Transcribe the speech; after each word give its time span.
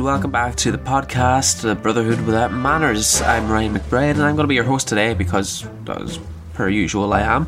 And 0.00 0.06
welcome 0.06 0.30
back 0.30 0.56
to 0.56 0.72
the 0.72 0.78
podcast, 0.78 1.60
the 1.60 1.74
Brotherhood 1.74 2.22
Without 2.22 2.54
Manners. 2.54 3.20
I'm 3.20 3.50
Ryan 3.50 3.74
McBride 3.74 4.12
and 4.12 4.22
I'm 4.22 4.34
going 4.34 4.44
to 4.44 4.48
be 4.48 4.54
your 4.54 4.64
host 4.64 4.88
today 4.88 5.12
because, 5.12 5.68
as 5.88 6.18
per 6.54 6.70
usual, 6.70 7.12
I 7.12 7.20
am. 7.20 7.46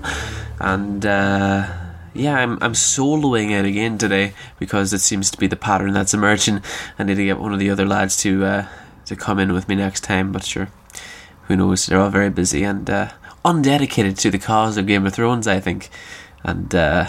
And 0.60 1.06
uh, 1.06 1.66
yeah, 2.12 2.36
I'm, 2.36 2.58
I'm 2.60 2.74
soloing 2.74 3.52
it 3.52 3.64
again 3.64 3.96
today 3.96 4.34
because 4.58 4.92
it 4.92 4.98
seems 4.98 5.30
to 5.30 5.38
be 5.38 5.46
the 5.46 5.56
pattern 5.56 5.94
that's 5.94 6.12
emerging. 6.12 6.60
I 6.98 7.04
need 7.04 7.14
to 7.14 7.24
get 7.24 7.40
one 7.40 7.54
of 7.54 7.58
the 7.58 7.70
other 7.70 7.86
lads 7.86 8.18
to 8.18 8.44
uh, 8.44 8.68
to 9.06 9.16
come 9.16 9.38
in 9.38 9.54
with 9.54 9.66
me 9.66 9.74
next 9.74 10.04
time, 10.04 10.30
but 10.30 10.44
sure, 10.44 10.68
who 11.44 11.56
knows? 11.56 11.86
They're 11.86 12.00
all 12.00 12.10
very 12.10 12.28
busy 12.28 12.64
and 12.64 12.90
uh, 12.90 13.12
undedicated 13.46 14.18
to 14.18 14.30
the 14.30 14.38
cause 14.38 14.76
of 14.76 14.86
Game 14.86 15.06
of 15.06 15.14
Thrones, 15.14 15.48
I 15.48 15.58
think. 15.58 15.88
And 16.44 16.74
uh, 16.74 17.08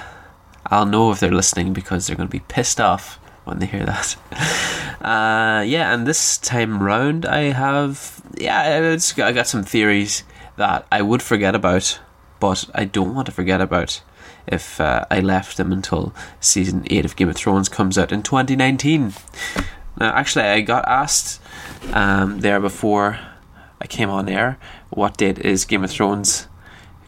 I'll 0.67 0.85
know 0.85 1.11
if 1.11 1.19
they're 1.19 1.33
listening 1.33 1.73
because 1.73 2.07
they're 2.07 2.15
going 2.15 2.29
to 2.29 2.31
be 2.31 2.45
pissed 2.47 2.79
off 2.79 3.19
when 3.45 3.59
they 3.59 3.65
hear 3.65 3.85
that. 3.85 4.15
Uh, 5.03 5.61
yeah, 5.67 5.93
and 5.93 6.07
this 6.07 6.37
time 6.37 6.81
round, 6.81 7.25
I 7.25 7.51
have 7.51 8.21
yeah, 8.37 8.95
I 9.17 9.31
got 9.33 9.47
some 9.47 9.63
theories 9.63 10.23
that 10.55 10.87
I 10.93 11.01
would 11.01 11.21
forget 11.21 11.55
about, 11.55 11.99
but 12.39 12.69
I 12.73 12.85
don't 12.85 13.13
want 13.13 13.25
to 13.25 13.33
forget 13.33 13.59
about 13.59 14.01
if 14.47 14.79
uh, 14.79 15.05
I 15.09 15.19
left 15.19 15.57
them 15.57 15.71
until 15.71 16.13
season 16.39 16.85
eight 16.89 17.05
of 17.05 17.15
Game 17.15 17.29
of 17.29 17.35
Thrones 17.35 17.69
comes 17.69 17.97
out 17.97 18.11
in 18.11 18.23
2019. 18.23 19.13
Now, 19.97 20.13
actually, 20.13 20.45
I 20.45 20.61
got 20.61 20.87
asked 20.87 21.41
um, 21.91 22.39
there 22.39 22.59
before 22.59 23.19
I 23.81 23.87
came 23.87 24.09
on 24.09 24.29
air 24.29 24.57
what 24.89 25.17
date 25.17 25.39
is 25.39 25.65
Game 25.65 25.83
of 25.83 25.91
Thrones 25.91 26.47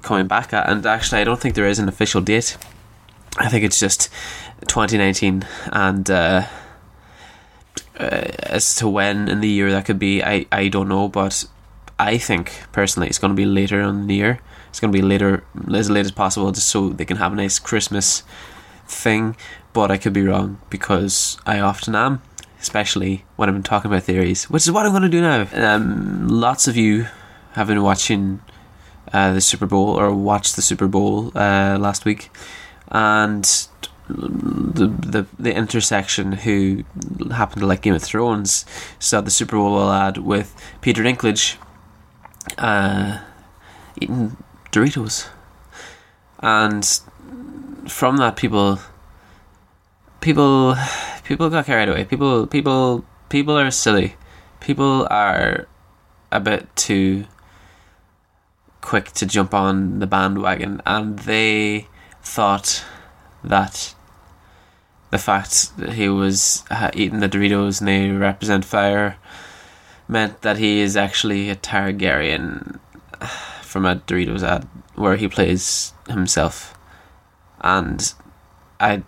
coming 0.01 0.27
back 0.27 0.53
at, 0.53 0.69
and 0.69 0.85
actually, 0.85 1.21
I 1.21 1.23
don't 1.23 1.39
think 1.39 1.55
there 1.55 1.67
is 1.67 1.79
an 1.79 1.87
official 1.87 2.21
date. 2.21 2.57
I 3.37 3.49
think 3.49 3.63
it's 3.65 3.79
just 3.79 4.09
2019, 4.61 5.45
and 5.71 6.09
uh, 6.09 6.47
uh, 7.99 8.03
as 8.03 8.75
to 8.75 8.87
when 8.87 9.27
in 9.27 9.41
the 9.41 9.47
year 9.47 9.71
that 9.71 9.85
could 9.85 9.99
be, 9.99 10.23
I, 10.23 10.45
I 10.51 10.67
don't 10.67 10.89
know, 10.89 11.07
but 11.07 11.45
I 11.97 12.17
think 12.17 12.51
personally 12.71 13.07
it's 13.07 13.19
going 13.19 13.31
to 13.31 13.35
be 13.35 13.45
later 13.45 13.81
in 13.81 14.07
the 14.07 14.15
year. 14.15 14.39
It's 14.69 14.79
going 14.79 14.91
to 14.91 14.97
be 14.97 15.01
later, 15.01 15.43
as 15.73 15.89
late 15.89 16.05
as 16.05 16.11
possible, 16.11 16.51
just 16.51 16.67
so 16.67 16.89
they 16.89 17.05
can 17.05 17.17
have 17.17 17.31
a 17.31 17.35
nice 17.35 17.59
Christmas 17.59 18.23
thing. 18.87 19.37
But 19.71 19.91
I 19.91 19.97
could 19.97 20.13
be 20.13 20.23
wrong 20.23 20.59
because 20.69 21.37
I 21.45 21.59
often 21.59 21.95
am, 21.95 22.21
especially 22.59 23.23
when 23.37 23.47
I'm 23.47 23.63
talking 23.63 23.89
about 23.89 24.03
theories, 24.03 24.49
which 24.49 24.63
is 24.63 24.71
what 24.71 24.85
I'm 24.85 24.91
going 24.91 25.03
to 25.03 25.09
do 25.09 25.21
now. 25.21 25.47
Um, 25.53 26.27
lots 26.27 26.67
of 26.67 26.75
you 26.75 27.07
have 27.53 27.67
been 27.67 27.83
watching 27.83 28.41
uh, 29.13 29.33
the 29.33 29.41
Super 29.41 29.65
Bowl 29.65 29.97
or 29.97 30.13
watched 30.13 30.57
the 30.57 30.61
Super 30.61 30.87
Bowl 30.87 31.31
uh, 31.35 31.77
last 31.79 32.03
week, 32.03 32.29
and 32.89 33.67
the 34.07 34.87
the 34.87 35.25
the 35.39 35.53
intersection 35.53 36.33
who 36.33 36.83
happened 37.31 37.61
to 37.61 37.67
like 37.67 37.81
Game 37.81 37.95
of 37.95 38.03
Thrones 38.03 38.65
saw 38.99 39.21
the 39.21 39.31
Super 39.31 39.57
Bowl 39.57 39.91
ad 39.91 40.17
with 40.17 40.55
Peter 40.81 41.03
Dinklage 41.03 41.57
uh, 42.57 43.19
eating 43.99 44.37
Doritos, 44.71 45.27
and 46.39 46.85
from 47.89 48.17
that 48.17 48.35
people 48.35 48.79
people 50.21 50.75
people 51.23 51.49
got 51.49 51.65
carried 51.65 51.89
away. 51.89 52.03
People 52.05 52.45
people 52.45 53.05
people 53.29 53.57
are 53.57 53.71
silly. 53.71 54.15
People 54.59 55.07
are 55.09 55.67
a 56.31 56.39
bit 56.39 56.75
too 56.75 57.25
quick 58.81 59.11
to 59.13 59.25
jump 59.25 59.53
on 59.53 59.99
the 59.99 60.07
bandwagon, 60.07 60.81
and 60.85 61.19
they 61.19 61.87
thought 62.21 62.83
that 63.43 63.94
the 65.15 65.23
fact 65.23 65.77
that 65.77 65.93
he 65.93 66.09
was 66.09 66.65
uh, 66.69 66.91
eating 66.93 67.21
the 67.21 67.29
Doritos 67.29 67.79
and 67.79 67.87
they 67.87 68.09
represent 68.11 68.65
fire 68.65 69.17
meant 70.09 70.41
that 70.41 70.57
he 70.57 70.81
is 70.81 70.97
actually 70.97 71.49
a 71.49 71.55
Targaryen 71.55 72.79
from 73.61 73.85
a 73.85 73.95
Doritos 73.95 74.43
ad 74.43 74.67
where 74.95 75.15
he 75.15 75.29
plays 75.29 75.93
himself. 76.09 76.77
And 77.61 78.13
I 78.77 79.03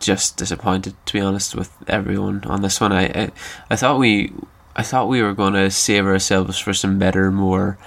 just 0.00 0.36
disappointed 0.36 0.94
to 1.06 1.12
be 1.14 1.20
honest 1.20 1.54
with 1.54 1.72
everyone 1.88 2.44
on 2.44 2.60
this 2.60 2.78
one. 2.78 2.92
I 2.92 3.04
I, 3.06 3.30
I 3.70 3.76
thought 3.76 3.98
we 3.98 4.30
I 4.76 4.82
thought 4.82 5.08
we 5.08 5.22
were 5.22 5.32
going 5.32 5.54
to 5.54 5.70
save 5.70 6.04
ourselves 6.04 6.58
for 6.58 6.74
some 6.74 6.98
better, 6.98 7.32
more 7.32 7.78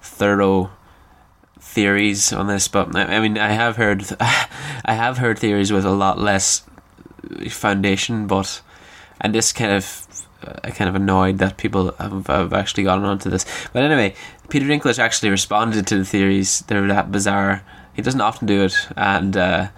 thorough 0.00 0.70
theories 1.58 2.32
on 2.32 2.46
this, 2.46 2.68
but 2.68 2.94
I 2.96 3.20
mean, 3.20 3.36
I 3.36 3.50
have 3.50 3.76
heard, 3.76 4.06
I 4.20 4.94
have 4.94 5.18
heard 5.18 5.38
theories 5.38 5.70
with 5.70 5.84
a 5.84 5.90
lot 5.90 6.18
less 6.18 6.62
foundation, 7.50 8.26
but 8.26 8.60
I'm 9.20 9.32
just 9.32 9.54
kind 9.54 9.72
of, 9.72 10.06
uh, 10.42 10.70
kind 10.70 10.88
of 10.88 10.94
annoyed 10.94 11.38
that 11.38 11.56
people 11.56 11.92
have, 11.98 12.26
have 12.26 12.52
actually 12.52 12.84
gotten 12.84 13.04
onto 13.04 13.30
this. 13.30 13.44
But 13.72 13.82
anyway, 13.82 14.14
Peter 14.48 14.66
Dinklage 14.66 14.98
actually 14.98 15.30
responded 15.30 15.86
to 15.86 15.98
the 15.98 16.04
theories. 16.04 16.60
They're 16.62 16.86
that 16.86 17.10
bizarre. 17.12 17.64
He 17.94 18.02
doesn't 18.02 18.20
often 18.20 18.46
do 18.46 18.62
it, 18.62 18.76
and 18.96 19.36
uh, 19.36 19.68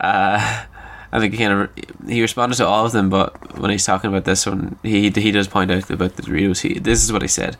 uh, 0.00 0.64
I 1.12 1.20
think 1.20 1.32
he 1.32 1.38
kind 1.38 1.52
of 1.52 1.70
he 2.08 2.20
responded 2.20 2.56
to 2.56 2.66
all 2.66 2.86
of 2.86 2.92
them, 2.92 3.08
but 3.08 3.58
when 3.58 3.70
he's 3.70 3.84
talking 3.84 4.10
about 4.10 4.24
this 4.24 4.46
one, 4.46 4.78
he 4.82 5.10
he 5.10 5.32
does 5.32 5.48
point 5.48 5.70
out 5.70 5.88
about 5.90 6.16
the 6.16 6.22
Doritos. 6.22 6.60
He 6.60 6.78
this 6.78 7.02
is 7.02 7.12
what 7.12 7.22
he 7.22 7.28
said: 7.28 7.56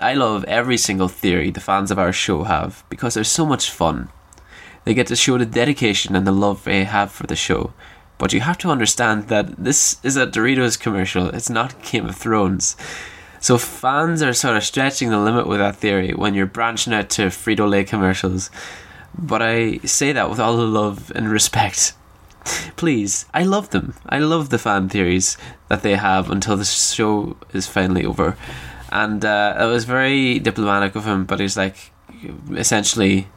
"I 0.00 0.14
love 0.14 0.44
every 0.44 0.76
single 0.76 1.08
theory 1.08 1.50
the 1.50 1.60
fans 1.60 1.90
of 1.90 1.98
our 1.98 2.12
show 2.12 2.44
have 2.44 2.84
because 2.88 3.14
they're 3.14 3.24
so 3.24 3.46
much 3.46 3.70
fun. 3.70 4.10
They 4.84 4.94
get 4.94 5.06
to 5.08 5.16
show 5.16 5.38
the 5.38 5.46
dedication 5.46 6.16
and 6.16 6.26
the 6.26 6.32
love 6.32 6.64
they 6.64 6.84
have 6.84 7.10
for 7.10 7.26
the 7.26 7.36
show. 7.36 7.72
But 8.18 8.32
you 8.32 8.40
have 8.40 8.58
to 8.58 8.70
understand 8.70 9.28
that 9.28 9.56
this 9.56 9.98
is 10.02 10.16
a 10.16 10.26
Doritos 10.26 10.78
commercial. 10.78 11.28
It's 11.28 11.50
not 11.50 11.82
Game 11.82 12.06
of 12.06 12.16
Thrones." 12.16 12.76
So 13.40 13.56
fans 13.56 14.20
are 14.22 14.32
sort 14.32 14.56
of 14.56 14.64
stretching 14.64 15.10
the 15.10 15.18
limit 15.18 15.46
with 15.46 15.60
that 15.60 15.76
theory 15.76 16.12
when 16.12 16.34
you're 16.34 16.46
branching 16.46 16.92
out 16.92 17.08
to 17.10 17.26
Frito 17.26 17.68
Lay 17.70 17.84
commercials. 17.84 18.50
But 19.16 19.42
I 19.42 19.78
say 19.78 20.12
that 20.12 20.28
with 20.28 20.40
all 20.40 20.56
the 20.56 20.64
love 20.64 21.12
and 21.14 21.30
respect 21.30 21.94
please, 22.76 23.26
I 23.34 23.42
love 23.42 23.70
them. 23.70 23.94
I 24.08 24.18
love 24.18 24.50
the 24.50 24.58
fan 24.58 24.88
theories 24.88 25.36
that 25.68 25.82
they 25.82 25.96
have 25.96 26.30
until 26.30 26.56
the 26.56 26.64
show 26.64 27.36
is 27.52 27.66
finally 27.66 28.04
over. 28.04 28.36
And 28.90 29.24
uh, 29.24 29.56
it 29.60 29.64
was 29.64 29.84
very 29.84 30.38
diplomatic 30.38 30.96
of 30.96 31.04
him, 31.04 31.24
but 31.24 31.40
he's 31.40 31.56
like, 31.56 31.92
essentially, 32.50 33.28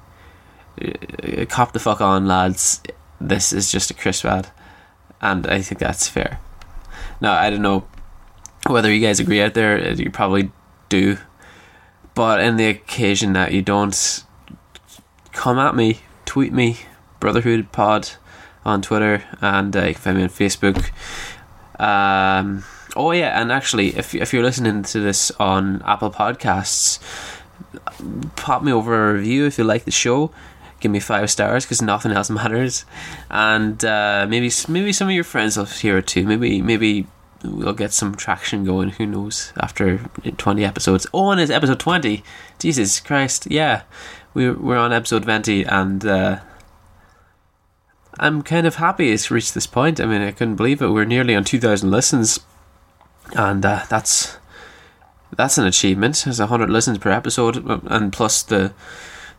uh, 0.82 1.46
cop 1.50 1.74
the 1.74 1.80
fuck 1.80 2.02
on, 2.02 2.28
lads. 2.28 2.82
This 3.20 3.52
is 3.52 3.72
just 3.72 3.92
a 3.92 3.94
crisp 3.94 4.26
ad. 4.26 4.50
And 5.22 5.48
I 5.48 5.62
think 5.62 5.80
that's 5.80 6.08
fair. 6.08 6.40
Now, 7.22 7.34
I 7.34 7.50
don't 7.50 7.62
know 7.62 7.88
whether 8.68 8.94
you 8.94 9.00
guys 9.06 9.20
agree 9.20 9.42
out 9.42 9.54
there, 9.54 9.94
you 9.94 10.10
probably 10.10 10.52
do. 10.90 11.18
But 12.14 12.42
in 12.42 12.58
the 12.58 12.68
occasion 12.68 13.34
that 13.34 13.54
you 13.54 13.62
don't, 13.62 14.24
come 15.32 15.58
at 15.58 15.76
me, 15.76 16.00
tweet 16.26 16.52
me, 16.52 16.78
Brotherhood 17.20 17.72
Pod 17.72 18.12
on 18.66 18.82
Twitter, 18.82 19.24
and 19.42 19.76
uh, 19.76 19.86
you 19.86 19.94
can 19.94 20.02
find 20.02 20.18
me 20.18 20.24
on 20.24 20.30
Facebook. 20.30 20.92
Um, 21.80 22.64
oh 22.96 23.12
yeah, 23.12 23.40
and 23.42 23.52
actually, 23.52 23.96
if 23.96 24.14
if 24.14 24.34
you're 24.34 24.44
listening 24.44 24.84
to 24.84 25.00
this 25.00 25.32
on 25.40 25.82
Apple 25.84 26.12
Podcasts, 26.12 27.00
pop 28.36 28.64
me 28.64 28.72
over 28.72 29.10
a 29.10 29.14
review 29.14 29.46
if 29.46 29.58
you 29.58 29.64
like 29.64 29.86
the 29.86 29.92
show. 29.92 30.32
Give 30.82 30.92
me 30.92 31.00
five 31.00 31.32
stars 31.32 31.66
because 31.66 31.82
nothing 31.82 32.12
else 32.12 32.30
matters, 32.30 32.86
and 33.30 33.84
uh, 33.86 34.26
maybe 34.28 34.52
maybe 34.68 34.92
some 34.92 35.08
of 35.08 35.14
your 35.14 35.24
friends 35.24 35.56
will 35.56 35.66
hear 35.66 36.00
it 36.00 36.08
too. 36.08 36.26
Maybe 36.26 36.62
maybe 36.62 37.08
we'll 37.44 37.74
get 37.74 37.94
some 37.94 38.16
traction 38.16 38.66
going. 38.66 38.90
Who 38.90 39.06
knows? 39.06 39.54
After 39.58 40.00
twenty 40.38 40.66
episodes. 40.66 41.08
Oh, 41.14 41.32
and 41.32 41.40
it's 41.40 41.52
episode 41.52 41.80
twenty. 41.80 42.24
Jesus 42.60 43.00
Christ! 43.00 43.48
Yeah, 43.50 43.84
we're 44.34 44.54
we're 44.54 44.78
on 44.78 44.92
episode 44.92 45.24
twenty, 45.24 45.64
and 45.64 46.04
uh, 46.06 46.40
I'm 48.20 48.42
kind 48.42 48.68
of 48.68 48.76
happy 48.76 49.12
it's 49.12 49.32
reached 49.32 49.54
this 49.54 49.68
point. 49.68 50.00
I 50.00 50.06
mean, 50.06 50.22
I 50.22 50.32
couldn't 50.32 50.56
believe 50.56 50.82
it. 50.82 50.90
We're 50.90 51.06
nearly 51.06 51.36
on 51.36 51.44
2,000 51.44 51.90
listens, 51.90 52.40
and 53.36 53.66
uh, 53.66 53.86
that's 53.90 54.38
that's 55.36 55.58
an 55.58 55.66
achievement. 55.66 56.22
There's 56.26 56.40
100 56.40 56.70
listens 56.70 56.98
per 56.98 57.10
episode, 57.10 57.66
and 57.90 58.12
plus 58.12 58.44
the 58.44 58.74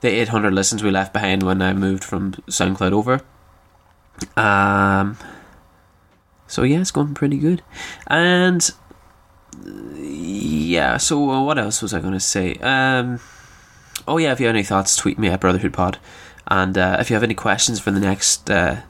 the 0.03 0.09
800 0.09 0.53
listens 0.53 0.83
we 0.83 0.91
left 0.91 1.13
behind 1.13 1.43
when 1.43 1.63
I 1.63 1.73
moved 1.73 2.05
from 2.05 2.33
SoundCloud 2.49 2.93
over. 2.93 3.21
Um. 4.37 5.17
So 6.47 6.65
yeah, 6.65 6.81
it's 6.81 6.91
going 6.91 7.15
pretty 7.15 7.39
good, 7.39 7.63
and 8.07 8.71
yeah. 9.97 10.99
So 10.99 11.31
uh, 11.31 11.43
what 11.43 11.59
else 11.59 11.81
was 11.81 11.95
I 11.95 12.01
going 12.01 12.13
to 12.13 12.21
say? 12.21 12.55
Um. 12.57 13.21
Oh 14.07 14.19
yeah, 14.19 14.33
if 14.33 14.41
you 14.41 14.47
have 14.47 14.55
any 14.55 14.63
thoughts, 14.63 14.97
tweet 14.97 15.19
me 15.19 15.29
at 15.29 15.41
Brotherhood 15.41 15.73
Pod. 15.73 15.99
And 16.47 16.77
uh, 16.77 16.97
if 17.01 17.09
you 17.09 17.15
have 17.15 17.23
any 17.23 17.35
questions 17.35 17.81
for 17.81 17.91
the 17.91 18.01
next 18.01 18.51
uh, 18.51 18.83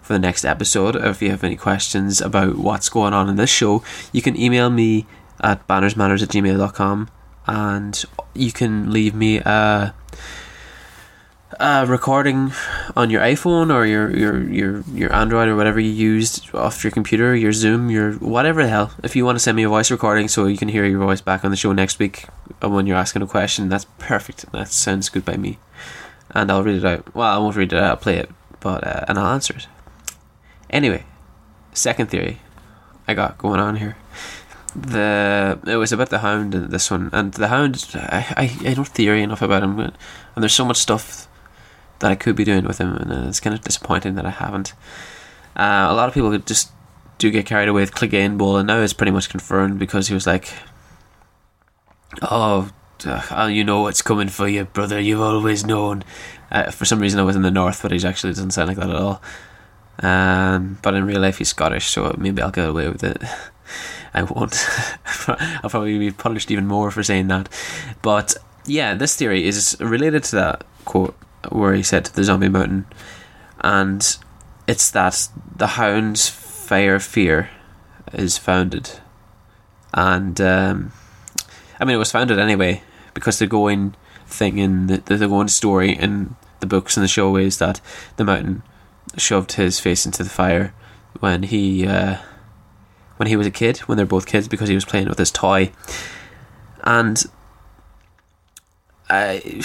for 0.00 0.14
the 0.14 0.18
next 0.18 0.44
episode, 0.44 0.96
or 0.96 1.06
if 1.06 1.22
you 1.22 1.30
have 1.30 1.44
any 1.44 1.56
questions 1.56 2.20
about 2.20 2.56
what's 2.56 2.88
going 2.88 3.12
on 3.12 3.28
in 3.28 3.36
this 3.36 3.50
show, 3.50 3.82
you 4.12 4.22
can 4.22 4.36
email 4.36 4.70
me 4.70 5.06
at 5.40 5.66
bannersmanners 5.68 6.22
at 6.22 6.30
gmail.com 6.30 7.08
and 7.46 8.04
you 8.34 8.50
can 8.50 8.90
leave 8.90 9.14
me 9.14 9.38
a, 9.38 9.44
uh, 9.44 9.90
recording 11.60 12.52
on 12.96 13.10
your 13.10 13.20
iPhone 13.22 13.72
or 13.72 13.86
your, 13.86 14.14
your, 14.14 14.42
your, 14.42 14.84
your 14.92 15.12
Android 15.12 15.48
or 15.48 15.56
whatever 15.56 15.80
you 15.80 15.90
used 15.90 16.54
off 16.54 16.84
your 16.84 16.90
computer, 16.90 17.34
your 17.34 17.52
Zoom, 17.52 17.90
your 17.90 18.12
whatever 18.14 18.62
the 18.62 18.68
hell. 18.68 18.92
If 19.02 19.16
you 19.16 19.24
want 19.24 19.36
to 19.36 19.40
send 19.40 19.56
me 19.56 19.62
a 19.62 19.68
voice 19.68 19.90
recording 19.90 20.28
so 20.28 20.46
you 20.46 20.56
can 20.56 20.68
hear 20.68 20.84
your 20.84 21.00
voice 21.00 21.20
back 21.20 21.44
on 21.44 21.50
the 21.50 21.56
show 21.56 21.72
next 21.72 21.98
week 21.98 22.26
when 22.60 22.86
you're 22.86 22.96
asking 22.96 23.22
a 23.22 23.26
question, 23.26 23.68
that's 23.68 23.86
perfect. 23.98 24.50
That 24.52 24.68
sounds 24.68 25.08
good 25.08 25.24
by 25.24 25.36
me. 25.36 25.58
And 26.30 26.50
I'll 26.50 26.62
read 26.62 26.76
it 26.76 26.84
out. 26.84 27.14
Well, 27.14 27.28
I 27.28 27.38
won't 27.38 27.56
read 27.56 27.72
it 27.72 27.78
out, 27.78 27.90
I'll 27.90 27.96
play 27.96 28.18
it, 28.18 28.30
but 28.60 28.86
uh, 28.86 29.04
and 29.08 29.18
I'll 29.18 29.32
answer 29.32 29.54
it. 29.56 29.66
Anyway, 30.68 31.04
second 31.72 32.08
theory 32.08 32.40
I 33.06 33.14
got 33.14 33.38
going 33.38 33.60
on 33.60 33.76
here. 33.76 33.96
The 34.74 35.58
it 35.66 35.76
was 35.76 35.92
about 35.92 36.10
the 36.10 36.18
hound 36.18 36.54
and 36.54 36.70
this 36.70 36.90
one, 36.90 37.08
and 37.12 37.32
the 37.32 37.48
hound. 37.48 37.86
I 37.94 38.34
I, 38.36 38.68
I 38.70 38.74
don't 38.74 38.88
theory 38.88 39.22
enough 39.22 39.40
about 39.40 39.62
him, 39.62 39.78
and 39.78 39.94
there's 40.36 40.52
so 40.52 40.66
much 40.66 40.76
stuff 40.76 41.28
that 42.00 42.10
I 42.10 42.14
could 42.14 42.36
be 42.36 42.44
doing 42.44 42.64
with 42.64 42.78
him, 42.78 42.94
and 42.94 43.28
it's 43.28 43.40
kind 43.40 43.54
of 43.54 43.62
disappointing 43.62 44.14
that 44.16 44.26
I 44.26 44.30
haven't. 44.30 44.72
Uh, 45.56 45.86
a 45.88 45.94
lot 45.94 46.08
of 46.08 46.14
people 46.14 46.36
just 46.38 46.70
do 47.18 47.30
get 47.30 47.46
carried 47.46 47.68
away 47.68 47.82
with 47.82 47.94
Clegane 47.94 48.36
Bowl, 48.36 48.56
and 48.56 48.66
now 48.66 48.80
it's 48.80 48.92
pretty 48.92 49.12
much 49.12 49.28
confirmed 49.28 49.78
because 49.78 50.08
he 50.08 50.14
was 50.14 50.26
like, 50.26 50.52
"Oh, 52.22 52.70
uh, 53.06 53.48
you 53.50 53.64
know 53.64 53.82
what's 53.82 54.02
coming 54.02 54.28
for 54.28 54.48
you, 54.48 54.64
brother. 54.64 55.00
You've 55.00 55.20
always 55.20 55.64
known." 55.64 56.04
Uh, 56.50 56.70
for 56.70 56.84
some 56.84 57.00
reason, 57.00 57.18
I 57.18 57.24
was 57.24 57.36
in 57.36 57.42
the 57.42 57.50
north, 57.50 57.82
but 57.82 57.92
he 57.92 58.06
actually 58.06 58.30
doesn't 58.30 58.52
sound 58.52 58.68
like 58.68 58.76
that 58.76 58.90
at 58.90 58.96
all. 58.96 59.22
Um, 60.00 60.78
but 60.82 60.94
in 60.94 61.04
real 61.04 61.20
life, 61.20 61.38
he's 61.38 61.48
Scottish, 61.48 61.86
so 61.88 62.14
maybe 62.18 62.42
I'll 62.42 62.50
get 62.50 62.68
away 62.68 62.88
with 62.88 63.02
it. 63.02 63.22
I 64.14 64.22
won't. 64.22 64.54
I'll 65.28 65.70
probably 65.70 65.98
be 65.98 66.10
punished 66.10 66.50
even 66.50 66.66
more 66.66 66.90
for 66.90 67.02
saying 67.02 67.28
that. 67.28 67.48
But 68.02 68.36
yeah, 68.66 68.94
this 68.94 69.16
theory 69.16 69.46
is 69.46 69.76
related 69.80 70.24
to 70.24 70.36
that 70.36 70.64
quote 70.84 71.16
where 71.50 71.74
he 71.74 71.82
said 71.82 72.04
to 72.04 72.14
the 72.14 72.24
zombie 72.24 72.48
mountain, 72.48 72.86
and 73.60 74.18
it's 74.66 74.90
that 74.90 75.28
the 75.54 75.66
hound's 75.68 76.28
fire 76.28 76.98
fear 76.98 77.50
is 78.12 78.38
founded, 78.38 78.90
and 79.94 80.40
um, 80.40 80.92
I 81.80 81.84
mean 81.84 81.96
it 81.96 81.98
was 81.98 82.12
founded 82.12 82.38
anyway 82.38 82.82
because 83.14 83.38
the 83.38 83.46
going 83.46 83.94
thing 84.26 84.58
in 84.58 84.88
the, 84.88 84.98
the 84.98 85.28
going 85.28 85.48
story 85.48 85.92
in 85.92 86.36
the 86.60 86.66
books 86.66 86.96
and 86.96 87.04
the 87.04 87.08
show 87.08 87.36
is 87.36 87.58
that 87.58 87.80
the 88.16 88.24
mountain 88.24 88.62
shoved 89.16 89.52
his 89.52 89.80
face 89.80 90.04
into 90.04 90.22
the 90.22 90.30
fire 90.30 90.74
when 91.20 91.44
he 91.44 91.86
uh, 91.86 92.18
when 93.16 93.28
he 93.28 93.36
was 93.36 93.46
a 93.46 93.50
kid 93.50 93.78
when 93.78 93.96
they're 93.96 94.06
both 94.06 94.26
kids 94.26 94.48
because 94.48 94.68
he 94.68 94.74
was 94.74 94.84
playing 94.84 95.08
with 95.08 95.18
his 95.18 95.30
toy. 95.30 95.72
And 96.82 97.22
I 99.08 99.62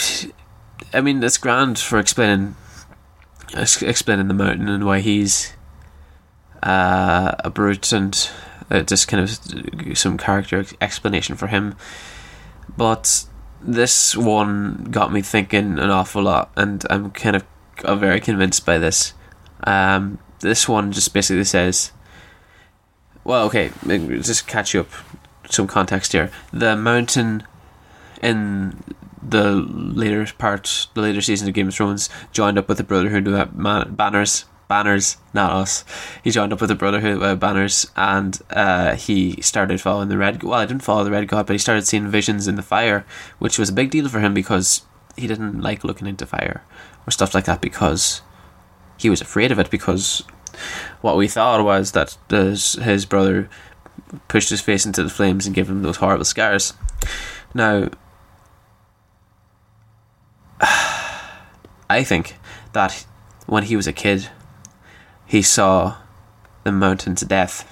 I 0.93 1.01
mean 1.01 1.23
it's 1.23 1.37
grand 1.37 1.79
for 1.79 1.99
explaining 1.99 2.55
explaining 3.53 4.27
the 4.27 4.33
mountain 4.33 4.69
and 4.69 4.85
why 4.85 4.99
he's 4.99 5.53
uh, 6.63 7.33
a 7.39 7.49
brute 7.49 7.91
and 7.91 8.29
uh, 8.69 8.81
just 8.81 9.07
kind 9.07 9.23
of 9.23 9.97
some 9.97 10.17
character 10.17 10.65
explanation 10.79 11.35
for 11.35 11.47
him 11.47 11.75
but 12.77 13.25
this 13.61 14.15
one 14.15 14.87
got 14.89 15.11
me 15.11 15.21
thinking 15.21 15.79
an 15.79 15.89
awful 15.89 16.23
lot 16.23 16.51
and 16.55 16.85
I'm 16.89 17.11
kind 17.11 17.35
of 17.35 17.43
I'm 17.83 17.99
very 17.99 18.19
convinced 18.19 18.65
by 18.65 18.77
this 18.77 19.13
um, 19.63 20.19
this 20.41 20.67
one 20.67 20.91
just 20.91 21.13
basically 21.13 21.43
says, 21.43 21.91
well, 23.23 23.45
okay, 23.45 23.71
just 23.87 24.47
catch 24.47 24.73
you 24.73 24.81
up. 24.81 24.89
Some 25.49 25.67
context 25.67 26.13
here. 26.13 26.31
The 26.51 26.75
mountain 26.75 27.43
in 28.21 28.83
the 29.21 29.51
later 29.51 30.27
part, 30.37 30.87
the 30.93 31.01
later 31.01 31.21
season 31.21 31.47
of 31.47 31.53
Game 31.53 31.67
of 31.67 31.75
Thrones, 31.75 32.09
joined 32.31 32.57
up 32.57 32.67
with 32.67 32.77
the 32.77 32.83
Brotherhood 32.83 33.27
of 33.27 33.97
Banners. 33.97 34.45
Banners, 34.67 35.17
not 35.33 35.51
us. 35.51 35.83
He 36.23 36.31
joined 36.31 36.53
up 36.53 36.61
with 36.61 36.69
the 36.69 36.75
Brotherhood 36.75 37.21
of 37.21 37.39
Banners, 37.39 37.91
and 37.95 38.39
uh, 38.51 38.95
he 38.95 39.41
started 39.41 39.81
following 39.81 40.07
the 40.07 40.17
Red. 40.17 40.43
Well, 40.43 40.59
I 40.59 40.65
didn't 40.65 40.83
follow 40.83 41.03
the 41.03 41.11
Red 41.11 41.27
God, 41.27 41.45
but 41.45 41.53
he 41.53 41.59
started 41.59 41.85
seeing 41.85 42.07
visions 42.07 42.47
in 42.47 42.55
the 42.55 42.61
fire, 42.61 43.05
which 43.39 43.59
was 43.59 43.69
a 43.69 43.73
big 43.73 43.91
deal 43.91 44.07
for 44.07 44.21
him 44.21 44.33
because 44.33 44.83
he 45.17 45.27
didn't 45.27 45.61
like 45.61 45.83
looking 45.83 46.07
into 46.07 46.25
fire 46.25 46.63
or 47.05 47.11
stuff 47.11 47.33
like 47.33 47.45
that 47.45 47.61
because 47.61 48.21
he 48.97 49.09
was 49.09 49.21
afraid 49.21 49.51
of 49.51 49.59
it 49.59 49.69
because 49.69 50.23
what 51.01 51.17
we 51.17 51.27
thought 51.27 51.63
was 51.63 51.91
that 51.91 52.17
his, 52.29 52.73
his 52.73 53.05
brother 53.05 53.49
pushed 54.27 54.49
his 54.49 54.61
face 54.61 54.85
into 54.85 55.03
the 55.03 55.09
flames 55.09 55.45
and 55.45 55.55
gave 55.55 55.69
him 55.69 55.81
those 55.81 55.97
horrible 55.97 56.25
scars. 56.25 56.73
Now, 57.53 57.89
I 61.91 62.05
think 62.05 62.37
that 62.71 63.05
when 63.47 63.63
he 63.63 63.75
was 63.75 63.85
a 63.85 63.93
kid, 63.93 64.29
he 65.25 65.41
saw 65.41 65.97
the 66.63 66.71
mountain's 66.71 67.21
death, 67.21 67.69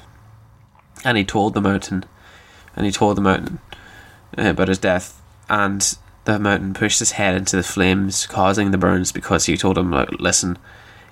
and 1.06 1.18
he 1.18 1.24
told 1.24 1.54
the 1.54 1.62
mountain, 1.62 2.04
and 2.76 2.86
he 2.86 2.92
told 2.92 3.16
the 3.16 3.22
mountain 3.22 3.60
uh, 4.38 4.50
about 4.50 4.68
his 4.68 4.78
death, 4.78 5.22
and 5.48 5.98
the 6.26 6.38
mountain 6.38 6.74
pushed 6.74 7.00
his 7.00 7.14
head 7.14 7.34
into 7.34 7.56
the 7.56 7.64
flames, 7.64 8.28
causing 8.28 8.72
the 8.72 8.78
burns 8.78 9.14
because 9.14 9.46
he 9.46 9.56
told 9.56 9.78
him, 9.78 9.92
"Listen, 10.20 10.58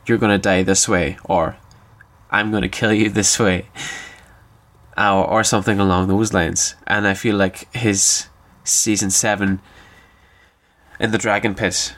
you're 0.06 0.18
going 0.18 0.38
to 0.38 0.50
die 0.50 0.64
this 0.64 0.90
way, 0.90 1.18
or 1.24 1.56
I'm 2.30 2.52
going 2.52 2.64
to 2.64 2.70
kill 2.70 2.92
you 2.92 3.10
this 3.20 3.40
way, 3.40 3.70
or, 4.98 5.26
or 5.26 5.44
something 5.46 5.80
along 5.80 6.08
those 6.10 6.34
lines. 6.34 6.76
And 6.86 7.08
I 7.08 7.14
feel 7.14 7.38
like 7.38 7.74
his 7.74 8.28
season 8.66 9.12
seven 9.12 9.62
in 11.00 11.12
the 11.12 11.18
Dragon 11.18 11.56
Pit 11.56 11.96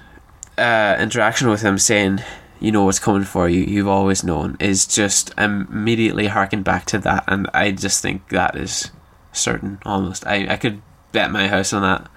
uh, 0.60 0.98
interaction 1.00 1.50
with 1.50 1.62
him 1.62 1.78
saying, 1.78 2.22
you 2.60 2.72
know 2.72 2.84
what's 2.84 3.00
coming 3.00 3.24
for 3.24 3.48
you, 3.48 3.62
you've 3.62 3.88
always 3.88 4.24
known, 4.24 4.58
is 4.60 4.86
just 4.86 5.34
immediately 5.38 6.28
harking 6.28 6.64
back 6.64 6.86
to 6.88 6.98
that. 7.00 7.24
And 7.28 7.50
I 7.54 7.72
just 7.72 8.02
think 8.02 8.30
that 8.30 8.56
is 8.56 8.92
certain 9.32 9.80
almost. 9.86 10.28
I, 10.28 10.48
I 10.54 10.58
could 10.58 10.82
bet 11.12 11.32
my 11.32 11.48
house 11.48 11.74
on 11.74 11.82
that 11.82 12.10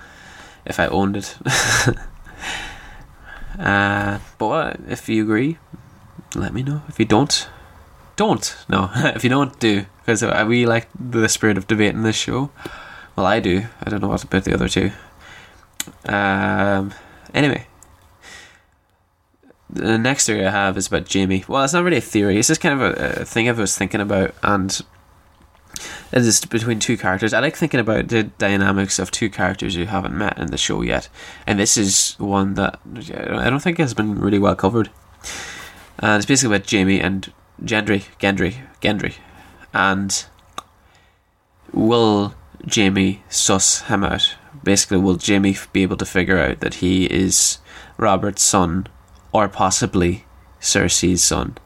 if 0.64 0.80
I 0.80 0.86
owned 0.86 1.16
it. 1.16 1.36
uh, 3.58 4.18
but 4.38 4.80
if 4.88 5.08
you 5.08 5.22
agree, 5.22 5.58
let 6.34 6.52
me 6.52 6.62
know. 6.62 6.82
If 6.88 6.98
you 6.98 7.04
don't, 7.04 7.48
don't. 8.16 8.56
No, 8.68 8.90
if 8.94 9.22
you 9.24 9.30
don't, 9.30 9.58
do. 9.60 9.86
Because 10.00 10.22
we 10.46 10.66
like 10.66 10.88
the 10.98 11.28
spirit 11.28 11.56
of 11.56 11.68
debate 11.68 11.94
in 11.94 12.02
this 12.02 12.16
show. 12.16 12.50
Well, 13.14 13.26
I 13.26 13.40
do. 13.40 13.64
I 13.82 13.90
don't 13.90 14.00
know 14.00 14.08
what 14.08 14.24
about 14.24 14.44
the 14.44 14.54
other 14.54 14.68
two. 14.68 14.90
Um, 16.06 16.92
anyway, 17.34 17.66
the 19.72 19.98
next 19.98 20.26
theory 20.26 20.46
I 20.46 20.50
have 20.50 20.76
is 20.76 20.86
about 20.86 21.12
Jaime. 21.12 21.44
Well, 21.48 21.64
it's 21.64 21.72
not 21.72 21.84
really 21.84 21.96
a 21.96 22.02
theory. 22.02 22.38
It's 22.38 22.48
just 22.48 22.60
kind 22.60 22.80
of 22.80 22.98
a, 22.98 23.22
a 23.22 23.24
thing 23.24 23.48
I 23.48 23.52
was 23.52 23.76
thinking 23.76 24.00
about, 24.00 24.34
and 24.42 24.80
it 26.12 26.18
is 26.22 26.44
between 26.44 26.78
two 26.78 26.96
characters. 26.96 27.32
I 27.32 27.40
like 27.40 27.56
thinking 27.56 27.80
about 27.80 28.08
the 28.08 28.24
dynamics 28.24 28.98
of 28.98 29.10
two 29.10 29.30
characters 29.30 29.74
who 29.74 29.84
haven't 29.84 30.16
met 30.16 30.38
in 30.38 30.50
the 30.50 30.58
show 30.58 30.82
yet, 30.82 31.08
and 31.46 31.58
this 31.58 31.76
is 31.76 32.14
one 32.18 32.54
that 32.54 32.78
I 32.94 33.48
don't 33.48 33.62
think 33.62 33.78
has 33.78 33.94
been 33.94 34.20
really 34.20 34.38
well 34.38 34.54
covered 34.56 34.90
and 35.98 36.16
it's 36.16 36.26
basically 36.26 36.56
about 36.56 36.70
Jaime 36.70 37.00
and 37.00 37.32
Gendry, 37.62 38.04
Gendry, 38.18 38.56
Gendry, 38.80 39.14
and 39.72 40.24
will 41.72 42.34
Jaime 42.72 43.22
suss 43.28 43.82
him 43.82 44.04
out? 44.04 44.34
Basically, 44.64 44.98
will 44.98 45.18
Jaime 45.24 45.56
be 45.72 45.82
able 45.82 45.96
to 45.96 46.04
figure 46.04 46.38
out 46.38 46.60
that 46.60 46.74
he 46.74 47.06
is 47.06 47.58
Robert's 47.96 48.42
son, 48.42 48.88
or 49.32 49.48
possibly 49.48 50.24
Cersei's 50.60 51.22
son? 51.22 51.58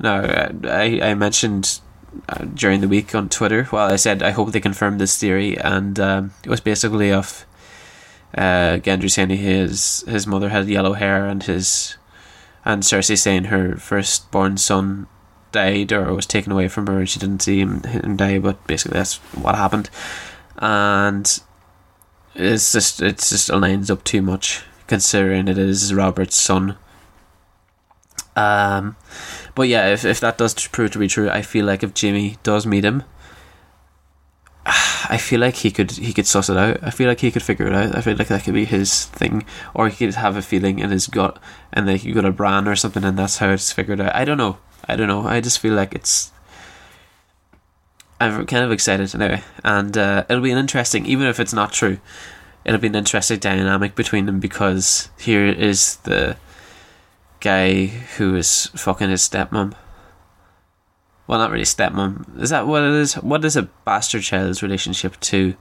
Now, 0.00 0.20
I 0.64 1.00
I 1.02 1.14
mentioned 1.14 1.80
uh, 2.28 2.44
during 2.44 2.80
the 2.80 2.88
week 2.88 3.14
on 3.14 3.28
Twitter. 3.28 3.68
Well, 3.72 3.92
I 3.92 3.96
said 3.96 4.22
I 4.22 4.30
hope 4.30 4.52
they 4.52 4.60
confirm 4.60 4.98
this 4.98 5.18
theory, 5.18 5.58
and 5.58 5.98
um, 5.98 6.32
it 6.44 6.50
was 6.50 6.60
basically 6.60 7.12
of 7.12 7.44
uh, 8.36 8.78
Gendry 8.78 9.10
saying 9.10 9.30
his 9.30 10.04
his 10.06 10.26
mother 10.26 10.48
had 10.48 10.68
yellow 10.68 10.94
hair 10.94 11.26
and 11.26 11.42
his 11.42 11.96
and 12.64 12.82
Cersei 12.82 13.16
saying 13.18 13.44
her 13.44 13.76
firstborn 13.76 14.58
son 14.58 15.06
died 15.52 15.92
or 15.92 16.12
was 16.12 16.26
taken 16.26 16.52
away 16.52 16.68
from 16.68 16.86
her 16.86 16.98
and 16.98 17.08
she 17.08 17.18
didn't 17.18 17.42
see 17.42 17.60
him, 17.60 17.82
him 17.82 18.16
die, 18.16 18.38
but 18.38 18.64
basically 18.66 18.98
that's 18.98 19.16
what 19.34 19.54
happened. 19.54 19.88
And 20.58 21.40
it's 22.34 22.72
just 22.72 23.00
it 23.00 23.18
just 23.18 23.48
lines 23.48 23.90
up 23.90 24.04
too 24.04 24.22
much 24.22 24.64
considering 24.88 25.46
it 25.46 25.58
is 25.58 25.94
Robert's 25.94 26.36
son. 26.36 26.76
Um, 28.34 28.96
but 29.54 29.68
yeah, 29.68 29.88
if 29.92 30.04
if 30.04 30.20
that 30.20 30.38
does 30.38 30.54
prove 30.68 30.92
to 30.92 30.98
be 30.98 31.08
true, 31.08 31.28
I 31.28 31.42
feel 31.42 31.66
like 31.66 31.82
if 31.82 31.94
Jimmy 31.94 32.38
does 32.42 32.66
meet 32.66 32.84
him, 32.84 33.04
I 34.66 35.18
feel 35.18 35.40
like 35.40 35.56
he 35.56 35.70
could 35.70 35.92
he 35.92 36.12
could 36.12 36.26
suss 36.26 36.48
it 36.48 36.56
out. 36.56 36.78
I 36.82 36.90
feel 36.90 37.08
like 37.08 37.20
he 37.20 37.30
could 37.30 37.42
figure 37.42 37.66
it 37.66 37.74
out. 37.74 37.96
I 37.96 38.00
feel 38.00 38.16
like 38.16 38.28
that 38.28 38.44
could 38.44 38.54
be 38.54 38.64
his 38.64 39.06
thing, 39.06 39.44
or 39.74 39.88
he 39.88 39.96
could 39.96 40.14
have 40.14 40.36
a 40.36 40.42
feeling 40.42 40.78
in 40.78 40.90
his 40.90 41.06
gut, 41.06 41.38
and 41.72 41.86
like 41.86 42.04
you 42.04 42.14
got 42.14 42.24
a 42.24 42.32
brand 42.32 42.68
or 42.68 42.76
something, 42.76 43.04
and 43.04 43.18
that's 43.18 43.38
how 43.38 43.50
it's 43.50 43.72
figured 43.72 44.00
out. 44.00 44.14
I 44.14 44.24
don't 44.24 44.38
know. 44.38 44.58
I 44.86 44.96
don't 44.96 45.08
know. 45.08 45.26
I 45.26 45.40
just 45.40 45.58
feel 45.58 45.74
like 45.74 45.94
it's. 45.94 46.32
I'm 48.20 48.46
kind 48.46 48.64
of 48.64 48.72
excited 48.72 49.14
anyway, 49.14 49.42
and 49.64 49.96
uh, 49.96 50.24
it'll 50.28 50.42
be 50.42 50.50
an 50.50 50.58
interesting, 50.58 51.06
even 51.06 51.26
if 51.26 51.38
it's 51.38 51.52
not 51.52 51.72
true. 51.72 51.98
It'll 52.64 52.80
be 52.80 52.88
an 52.88 52.94
interesting 52.94 53.38
dynamic 53.38 53.94
between 53.94 54.26
them 54.26 54.40
because 54.40 55.10
here 55.18 55.46
is 55.46 55.96
the 55.96 56.36
guy 57.40 57.86
who 57.86 58.36
is 58.36 58.66
fucking 58.74 59.10
his 59.10 59.26
stepmom. 59.26 59.74
Well, 61.26 61.38
not 61.38 61.50
really 61.50 61.64
stepmom. 61.64 62.40
Is 62.40 62.50
that 62.50 62.66
what 62.66 62.82
it 62.82 62.92
is? 62.92 63.14
What 63.14 63.44
is 63.44 63.56
a 63.56 63.62
bastard 63.84 64.22
child's 64.22 64.62
relationship 64.62 65.18
to 65.20 65.54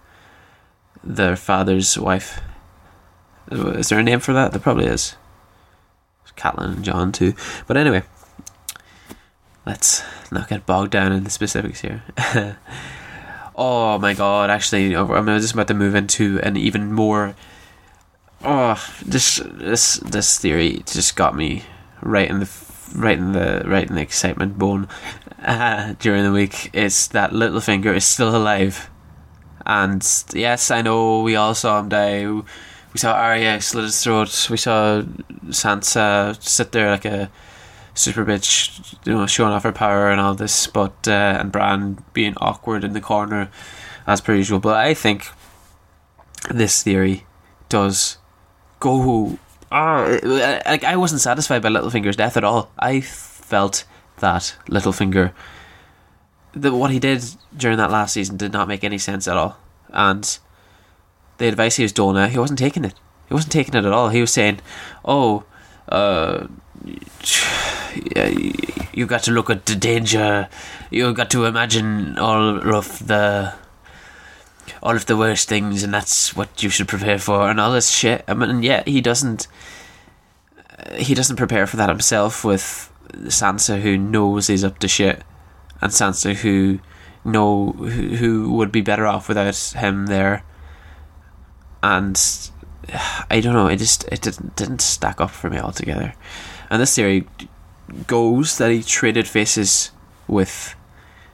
their 1.03 1.35
father's 1.35 1.97
wife? 1.97 2.41
Is 3.51 3.89
there 3.89 3.99
a 3.99 4.03
name 4.03 4.19
for 4.19 4.33
that? 4.33 4.51
There 4.51 4.61
probably 4.61 4.85
is. 4.85 5.15
Catelyn 6.37 6.75
and 6.75 6.85
Jon 6.85 7.11
too. 7.11 7.33
But 7.65 7.75
anyway, 7.75 8.03
let's 9.65 10.03
not 10.31 10.47
get 10.47 10.65
bogged 10.65 10.91
down 10.91 11.11
in 11.11 11.23
the 11.23 11.29
specifics 11.29 11.81
here. 11.81 12.03
oh 13.57 13.97
my 13.97 14.13
god! 14.13 14.49
Actually, 14.49 14.95
I'm 14.95 15.25
just 15.41 15.53
about 15.53 15.67
to 15.67 15.73
move 15.73 15.95
into 15.95 16.39
an 16.41 16.55
even 16.55 16.93
more. 16.93 17.35
Oh, 18.43 18.81
this 19.05 19.41
this 19.45 19.95
this 19.97 20.37
theory 20.37 20.83
just 20.85 21.15
got 21.15 21.35
me 21.35 21.63
right 22.01 22.29
in 22.29 22.39
the 22.39 22.49
right 22.95 23.17
in 23.17 23.31
the 23.33 23.63
right 23.65 23.89
in 23.89 23.95
the 23.95 24.01
excitement 24.01 24.57
bone 24.57 24.87
uh, 25.43 25.93
during 25.99 26.23
the 26.23 26.31
week. 26.31 26.69
It's 26.73 27.07
that 27.07 27.31
Littlefinger 27.31 27.95
is 27.95 28.05
still 28.05 28.35
alive, 28.35 28.89
and 29.65 30.05
yes, 30.33 30.71
I 30.71 30.81
know 30.81 31.21
we 31.21 31.35
all 31.35 31.55
saw 31.55 31.79
him 31.79 31.89
die. 31.89 32.27
We 32.27 32.99
saw 32.99 33.13
Arya 33.13 33.61
slit 33.61 33.85
his 33.85 34.01
throat. 34.01 34.47
We 34.49 34.57
saw 34.57 35.01
Sansa 35.47 36.41
sit 36.41 36.71
there 36.71 36.91
like 36.91 37.05
a 37.05 37.29
super 37.97 38.23
bitch, 38.23 38.95
you 39.05 39.13
know, 39.13 39.25
showing 39.27 39.51
off 39.51 39.63
her 39.63 39.71
power 39.71 40.09
and 40.09 40.21
all 40.21 40.35
this, 40.35 40.67
but 40.67 41.07
uh, 41.07 41.37
and 41.39 41.51
Bran 41.51 42.03
being 42.13 42.35
awkward 42.37 42.83
in 42.83 42.93
the 42.93 43.01
corner 43.01 43.49
as 44.05 44.21
per 44.21 44.35
usual. 44.35 44.59
But 44.59 44.77
I 44.77 44.93
think 44.93 45.29
this 46.49 46.83
theory 46.83 47.25
does 47.69 48.17
go. 48.79 49.39
Uh, 49.71 50.19
like 50.23 50.83
I 50.83 50.95
wasn't 50.95 51.21
satisfied 51.21 51.61
by 51.61 51.69
Littlefinger's 51.69 52.15
death 52.15 52.37
at 52.37 52.43
all. 52.43 52.71
I 52.79 53.01
felt 53.01 53.83
that 54.19 54.55
Littlefinger, 54.67 55.33
that 56.53 56.73
what 56.73 56.91
he 56.91 56.99
did 56.99 57.23
during 57.55 57.77
that 57.77 57.91
last 57.91 58.13
season 58.13 58.37
did 58.37 58.53
not 58.53 58.67
make 58.67 58.83
any 58.83 58.97
sense 58.97 59.27
at 59.27 59.35
all, 59.35 59.57
and 59.89 60.39
the 61.39 61.47
advice 61.47 61.75
he 61.75 61.83
was 61.83 61.91
doing, 61.91 62.15
doling, 62.15 62.31
he 62.31 62.39
wasn't 62.39 62.59
taking 62.59 62.85
it. 62.85 62.93
He 63.27 63.33
wasn't 63.33 63.51
taking 63.51 63.73
it 63.73 63.85
at 63.85 63.91
all. 63.91 64.09
He 64.09 64.21
was 64.21 64.31
saying, 64.31 64.59
"Oh, 65.03 65.43
uh, 65.89 66.47
you 68.93 69.05
got 69.05 69.23
to 69.23 69.31
look 69.31 69.49
at 69.49 69.65
the 69.65 69.75
danger. 69.75 70.49
You 70.89 71.13
got 71.13 71.29
to 71.31 71.45
imagine 71.45 72.17
all 72.17 72.75
of 72.75 73.07
the 73.07 73.53
all 74.83 74.95
of 74.95 75.05
the 75.05 75.17
worst 75.17 75.47
things, 75.49 75.83
and 75.83 75.93
that's 75.93 76.35
what 76.35 76.61
you 76.61 76.69
should 76.69 76.87
prepare 76.87 77.19
for, 77.19 77.49
and 77.49 77.59
all 77.59 77.71
this 77.71 77.89
shit. 77.89 78.23
I 78.27 78.33
mean, 78.33 78.63
yeah, 78.63 78.83
he 78.85 79.01
doesn't. 79.01 79.47
Uh, 80.77 80.95
he 80.95 81.13
doesn't 81.13 81.35
prepare 81.35 81.67
for 81.67 81.77
that 81.77 81.89
himself 81.89 82.43
with 82.43 82.91
Sansa, 83.13 83.81
who 83.81 83.97
knows 83.97 84.47
he's 84.47 84.63
up 84.63 84.79
to 84.79 84.87
shit, 84.87 85.23
and 85.81 85.91
Sansa, 85.91 86.35
who 86.35 86.79
know 87.23 87.71
who, 87.71 88.15
who 88.15 88.53
would 88.53 88.71
be 88.71 88.81
better 88.81 89.05
off 89.05 89.27
without 89.27 89.55
him 89.55 90.07
there. 90.07 90.43
And 91.83 92.19
I 93.29 93.41
don't 93.41 93.53
know. 93.53 93.67
It 93.67 93.77
just 93.77 94.05
it 94.11 94.21
didn't 94.21 94.55
didn't 94.55 94.81
stack 94.81 95.21
up 95.21 95.31
for 95.31 95.49
me 95.49 95.59
altogether. 95.59 96.13
And 96.69 96.81
this 96.81 96.95
theory 96.95 97.27
goes 98.05 98.57
that 98.57 98.71
he 98.71 98.83
traded 98.83 99.27
faces 99.27 99.91
with 100.27 100.75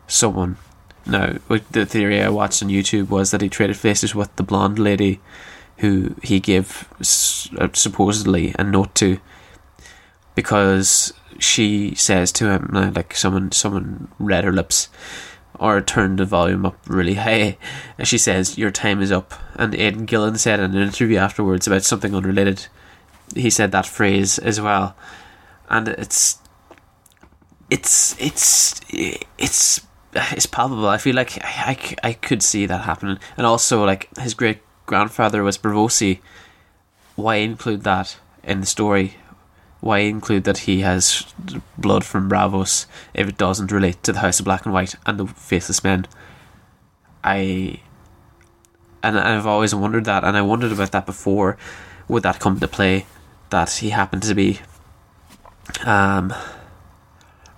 someone. 0.07 0.57
Now, 1.05 1.37
the 1.71 1.85
theory 1.85 2.21
I 2.21 2.29
watched 2.29 2.63
on 2.63 2.69
YouTube 2.69 3.09
was 3.09 3.31
that 3.31 3.41
he 3.41 3.49
traded 3.49 3.77
faces 3.77 4.15
with 4.15 4.33
the 4.35 4.43
blonde 4.43 4.79
lady 4.79 5.19
who 5.77 6.15
he 6.23 6.39
gave 6.39 6.87
uh, 7.57 7.67
supposedly 7.73 8.55
a 8.57 8.63
note 8.63 8.95
to 8.95 9.19
because 10.35 11.13
she 11.39 11.93
says 11.95 12.31
to 12.31 12.49
him 12.49 12.69
like 12.95 13.15
someone 13.15 13.51
someone 13.51 14.07
read 14.19 14.43
her 14.43 14.53
lips 14.53 14.87
or 15.59 15.81
turned 15.81 16.19
the 16.19 16.25
volume 16.25 16.65
up 16.65 16.77
really 16.87 17.15
high. 17.15 17.57
And 17.97 18.07
she 18.07 18.17
says 18.17 18.57
your 18.57 18.71
time 18.71 19.01
is 19.01 19.11
up. 19.11 19.33
And 19.55 19.75
Aidan 19.75 20.05
Gillen 20.05 20.37
said 20.37 20.59
in 20.59 20.75
an 20.75 20.81
interview 20.81 21.17
afterwards 21.17 21.67
about 21.67 21.83
something 21.83 22.15
unrelated 22.15 22.67
he 23.35 23.49
said 23.49 23.71
that 23.71 23.85
phrase 23.85 24.37
as 24.39 24.59
well. 24.59 24.95
And 25.69 25.87
it's 25.87 26.39
it's 27.69 28.19
it's 28.19 28.81
it's 28.89 29.81
it's 30.15 30.45
palpable. 30.45 30.87
I 30.87 30.97
feel 30.97 31.15
like 31.15 31.43
I, 31.43 31.77
I, 32.03 32.09
I 32.09 32.13
could 32.13 32.43
see 32.43 32.65
that 32.65 32.81
happening, 32.81 33.19
and 33.37 33.45
also 33.45 33.85
like 33.85 34.15
his 34.17 34.33
great 34.33 34.61
grandfather 34.85 35.43
was 35.43 35.57
Braavosi. 35.57 36.19
Why 37.15 37.35
include 37.35 37.83
that 37.83 38.17
in 38.43 38.59
the 38.59 38.65
story? 38.65 39.15
Why 39.79 39.99
include 39.99 40.45
that 40.45 40.59
he 40.59 40.81
has 40.81 41.25
blood 41.77 42.05
from 42.05 42.29
Braavos 42.29 42.85
if 43.13 43.27
it 43.27 43.37
doesn't 43.37 43.71
relate 43.71 44.01
to 44.03 44.13
the 44.13 44.19
House 44.19 44.39
of 44.39 44.45
Black 44.45 44.65
and 44.65 44.73
White 44.73 44.95
and 45.05 45.19
the 45.19 45.27
Faceless 45.27 45.83
Men? 45.83 46.05
I 47.23 47.81
and 49.03 49.19
I've 49.19 49.45
always 49.45 49.75
wondered 49.75 50.05
that, 50.05 50.23
and 50.23 50.37
I 50.37 50.41
wondered 50.41 50.71
about 50.71 50.91
that 50.91 51.05
before. 51.05 51.57
Would 52.07 52.23
that 52.23 52.39
come 52.39 52.59
to 52.59 52.67
play? 52.67 53.05
That 53.49 53.69
he 53.71 53.89
happened 53.89 54.23
to 54.23 54.33
be 54.33 54.61
um, 55.85 56.33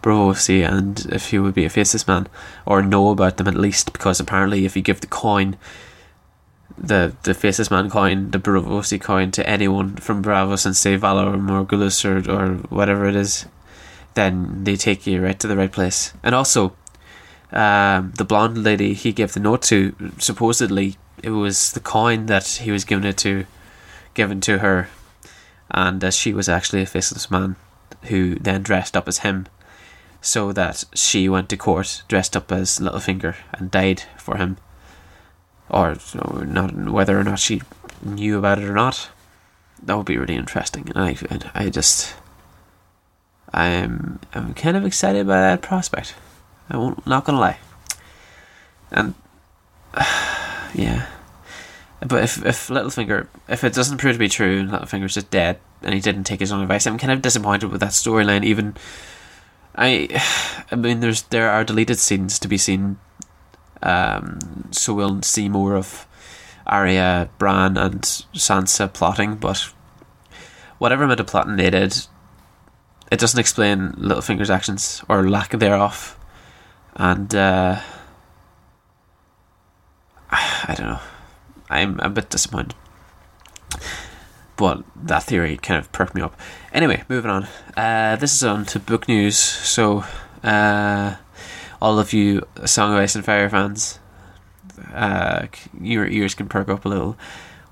Braavosi 0.06 0.68
and 0.68 1.08
if 1.12 1.32
he 1.32 1.40
would 1.40 1.56
be 1.56 1.66
a 1.66 1.70
faceless 1.70 2.08
man 2.08 2.28
or 2.64 2.84
know 2.84 3.10
about 3.10 3.38
them 3.38 3.48
at 3.48 3.56
least 3.56 3.92
because 3.92 4.20
apparently 4.20 4.64
if 4.64 4.76
you 4.76 4.84
give 4.84 5.02
the 5.02 5.08
coin 5.08 5.58
the 6.78 7.16
the 7.24 7.34
faceless 7.34 7.72
man 7.72 7.90
coin 7.90 8.30
the 8.30 8.38
Braavosi 8.38 9.02
coin 9.02 9.32
to 9.32 9.50
anyone 9.50 9.96
from 9.96 10.24
Braavos 10.24 10.66
and 10.66 10.78
say 10.78 10.96
Valar 10.96 11.34
or 11.34 11.38
Morghulis 11.38 12.06
or, 12.06 12.32
or 12.32 12.54
whatever 12.70 13.08
it 13.08 13.16
is 13.16 13.48
then 14.14 14.64
they 14.64 14.76
take 14.76 15.08
you 15.08 15.22
right 15.22 15.40
to 15.40 15.48
the 15.48 15.58
right 15.58 15.72
place. 15.72 16.14
And 16.24 16.36
also 16.36 16.76
um, 17.52 18.14
the 18.18 18.26
blonde 18.26 18.64
lady 18.64 18.94
he 18.94 19.12
gave 19.12 19.34
the 19.34 19.40
note 19.40 19.64
to 19.64 19.96
supposedly 20.20 20.98
it 21.24 21.32
was 21.32 21.72
the 21.72 21.80
coin 21.80 22.28
that 22.28 22.46
he 22.48 22.72
was 22.72 22.86
given 22.86 23.06
it 23.06 23.18
to 23.18 23.46
given 24.14 24.40
to 24.42 24.60
her. 24.60 24.88
And 25.72 26.04
uh, 26.04 26.12
she 26.12 26.32
was 26.32 26.48
actually 26.48 26.84
a 26.84 26.86
faceless 26.86 27.32
man 27.32 27.56
who 28.04 28.36
then 28.36 28.62
dressed 28.62 28.96
up 28.96 29.08
as 29.08 29.20
him 29.20 29.48
so 30.26 30.52
that 30.52 30.84
she 30.96 31.30
went 31.30 31.50
to 31.50 31.56
court 31.56 32.02
dressed 32.08 32.36
up 32.36 32.52
as 32.52 32.80
Littlefinger 32.80 33.36
and 33.54 33.70
died 33.70 34.02
for 34.18 34.38
him. 34.38 34.58
Or 35.70 35.96
you 36.14 36.20
know, 36.20 36.44
not 36.44 36.90
whether 36.90 37.20
or 37.20 37.24
not 37.24 37.38
she 37.38 37.62
knew 38.02 38.40
about 38.40 38.58
it 38.58 38.64
or 38.64 38.74
not. 38.74 39.10
That 39.84 39.96
would 39.96 40.08
be 40.08 40.18
really 40.18 40.36
interesting. 40.36 40.92
And 40.96 40.98
I, 40.98 41.16
I 41.54 41.70
just, 41.70 42.16
I'm, 43.54 44.20
I'm 44.34 44.56
kind 44.56 44.76
of 44.76 44.84
excited 44.84 45.28
by 45.28 45.40
that 45.42 45.62
prospect. 45.62 46.16
I 46.72 46.78
won't, 46.78 47.06
not 47.06 47.26
gonna 47.26 47.40
lie. 47.40 47.60
And 48.92 49.14
yeah, 50.74 51.08
but 52.00 52.24
if 52.24 52.44
if 52.44 52.68
Littlefinger, 52.70 53.28
if 53.48 53.64
it 53.64 53.74
doesn't 53.74 54.00
prove 54.00 54.16
to 54.16 54.20
be 54.20 54.30
true, 54.30 54.60
and 54.60 54.72
Littlefinger's 54.72 55.14
just 55.14 55.30
dead, 55.30 55.60
and 55.84 55.94
he 55.94 56.00
didn't 56.00 56.24
take 56.24 56.40
his 56.40 56.52
own 56.52 56.64
advice, 56.64 56.88
I'm 56.88 56.98
kind 56.98 57.14
of 57.14 57.22
disappointed 57.22 57.72
with 57.72 57.82
that 57.82 57.92
storyline. 57.92 58.44
Even 58.44 58.76
I, 59.76 60.22
I 60.72 60.76
mean, 60.76 61.00
there's 61.00 61.24
there 61.24 61.50
are 61.50 61.64
deleted 61.64 62.00
scenes 62.00 62.40
to 62.40 62.48
be 62.48 62.58
seen, 62.58 62.98
um, 63.84 64.40
so 64.72 64.94
we'll 64.94 65.22
see 65.22 65.50
more 65.50 65.76
of 65.76 66.08
Arya, 66.66 67.30
Bran, 67.38 67.78
and 67.78 68.02
Sansa 68.02 68.92
plotting. 68.92 69.36
But 69.36 69.72
whatever 70.78 71.04
of 71.04 71.28
plotting 71.28 71.58
they 71.58 71.70
did, 71.70 72.08
it 73.12 73.20
doesn't 73.20 73.40
explain 73.40 73.92
Littlefinger's 73.94 74.50
actions 74.50 75.04
or 75.10 75.30
lack 75.30 75.52
thereof, 75.52 76.18
and 76.96 77.34
uh, 77.36 77.80
I 80.32 80.74
don't 80.76 80.88
know. 80.88 81.00
I'm 81.70 82.00
a 82.00 82.10
bit 82.10 82.30
disappointed. 82.30 82.76
But 84.58 84.84
that 84.96 85.24
theory 85.24 85.58
kind 85.58 85.80
of 85.80 85.92
perked 85.92 86.16
me 86.16 86.22
up. 86.22 86.40
Anyway, 86.72 87.04
moving 87.10 87.32
on. 87.32 87.48
Uh, 87.76 88.16
this 88.16 88.34
is 88.34 88.44
on 88.44 88.66
to 88.66 88.80
book 88.80 89.08
news. 89.08 89.38
So, 89.38 90.06
uh, 90.44 91.16
all 91.82 92.00
of 92.00 92.14
you 92.14 92.48
Song 92.66 92.94
of 92.94 93.00
Ice 93.00 93.16
and 93.16 93.26
Fire 93.26 93.50
fans, 93.50 94.00
uh, 94.94 95.48
your 95.80 96.08
ears 96.08 96.36
can 96.36 96.48
perk 96.48 96.70
up 96.70 96.86
a 96.86 96.90
little, 96.90 97.18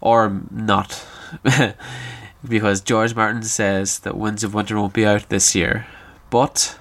or 0.02 0.42
not, 0.52 1.06
because 2.48 2.82
George 2.82 3.16
Martin 3.16 3.44
says 3.44 4.00
that 4.00 4.18
Winds 4.18 4.44
of 4.44 4.54
Winter 4.54 4.76
won't 4.76 4.94
be 4.94 5.06
out 5.06 5.30
this 5.30 5.56
year, 5.56 5.88
but 6.30 6.78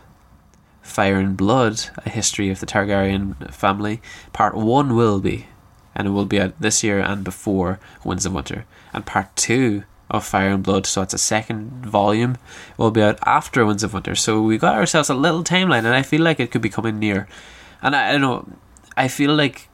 Fire 0.82 1.18
and 1.18 1.36
Blood: 1.36 1.80
A 2.04 2.10
History 2.10 2.50
of 2.50 2.58
the 2.58 2.66
Targaryen 2.66 3.52
Family 3.52 4.02
Part 4.32 4.56
One 4.56 4.96
will 4.96 5.20
be 5.20 5.46
and 5.94 6.08
it 6.08 6.10
will 6.10 6.24
be 6.24 6.40
out 6.40 6.60
this 6.60 6.82
year 6.82 7.00
and 7.00 7.24
before 7.24 7.78
Winds 8.04 8.26
of 8.26 8.32
Winter. 8.32 8.64
And 8.92 9.06
part 9.06 9.34
two 9.36 9.84
of 10.12 10.24
Fire 10.24 10.50
and 10.50 10.62
Blood, 10.62 10.86
so 10.86 11.00
it's 11.02 11.14
a 11.14 11.18
second 11.18 11.86
volume, 11.86 12.36
will 12.76 12.90
be 12.90 13.02
out 13.02 13.18
after 13.24 13.64
Winds 13.64 13.82
of 13.82 13.94
Winter. 13.94 14.14
So 14.14 14.42
we 14.42 14.58
got 14.58 14.76
ourselves 14.76 15.08
a 15.08 15.14
little 15.14 15.42
timeline, 15.42 15.78
and 15.84 15.94
I 15.94 16.02
feel 16.02 16.20
like 16.20 16.38
it 16.38 16.50
could 16.52 16.60
be 16.60 16.68
coming 16.68 16.98
near. 16.98 17.26
And 17.80 17.96
I, 17.96 18.10
I 18.10 18.12
don't 18.12 18.20
know, 18.20 18.46
I 18.96 19.08
feel 19.08 19.34
like 19.34 19.68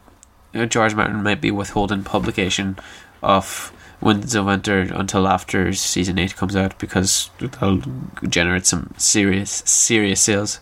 you 0.52 0.60
know, 0.60 0.66
George 0.66 0.94
Martin 0.94 1.22
might 1.22 1.40
be 1.40 1.50
withholding 1.50 2.04
publication 2.04 2.78
of 3.20 3.72
Winds 4.00 4.34
of 4.36 4.46
Winter 4.46 4.82
until 4.94 5.26
after 5.26 5.72
season 5.72 6.18
eight 6.20 6.36
comes 6.36 6.54
out 6.54 6.78
because 6.78 7.30
that'll 7.40 7.82
generate 8.28 8.64
some 8.64 8.94
serious 8.96 9.50
serious 9.66 10.20
sales, 10.22 10.60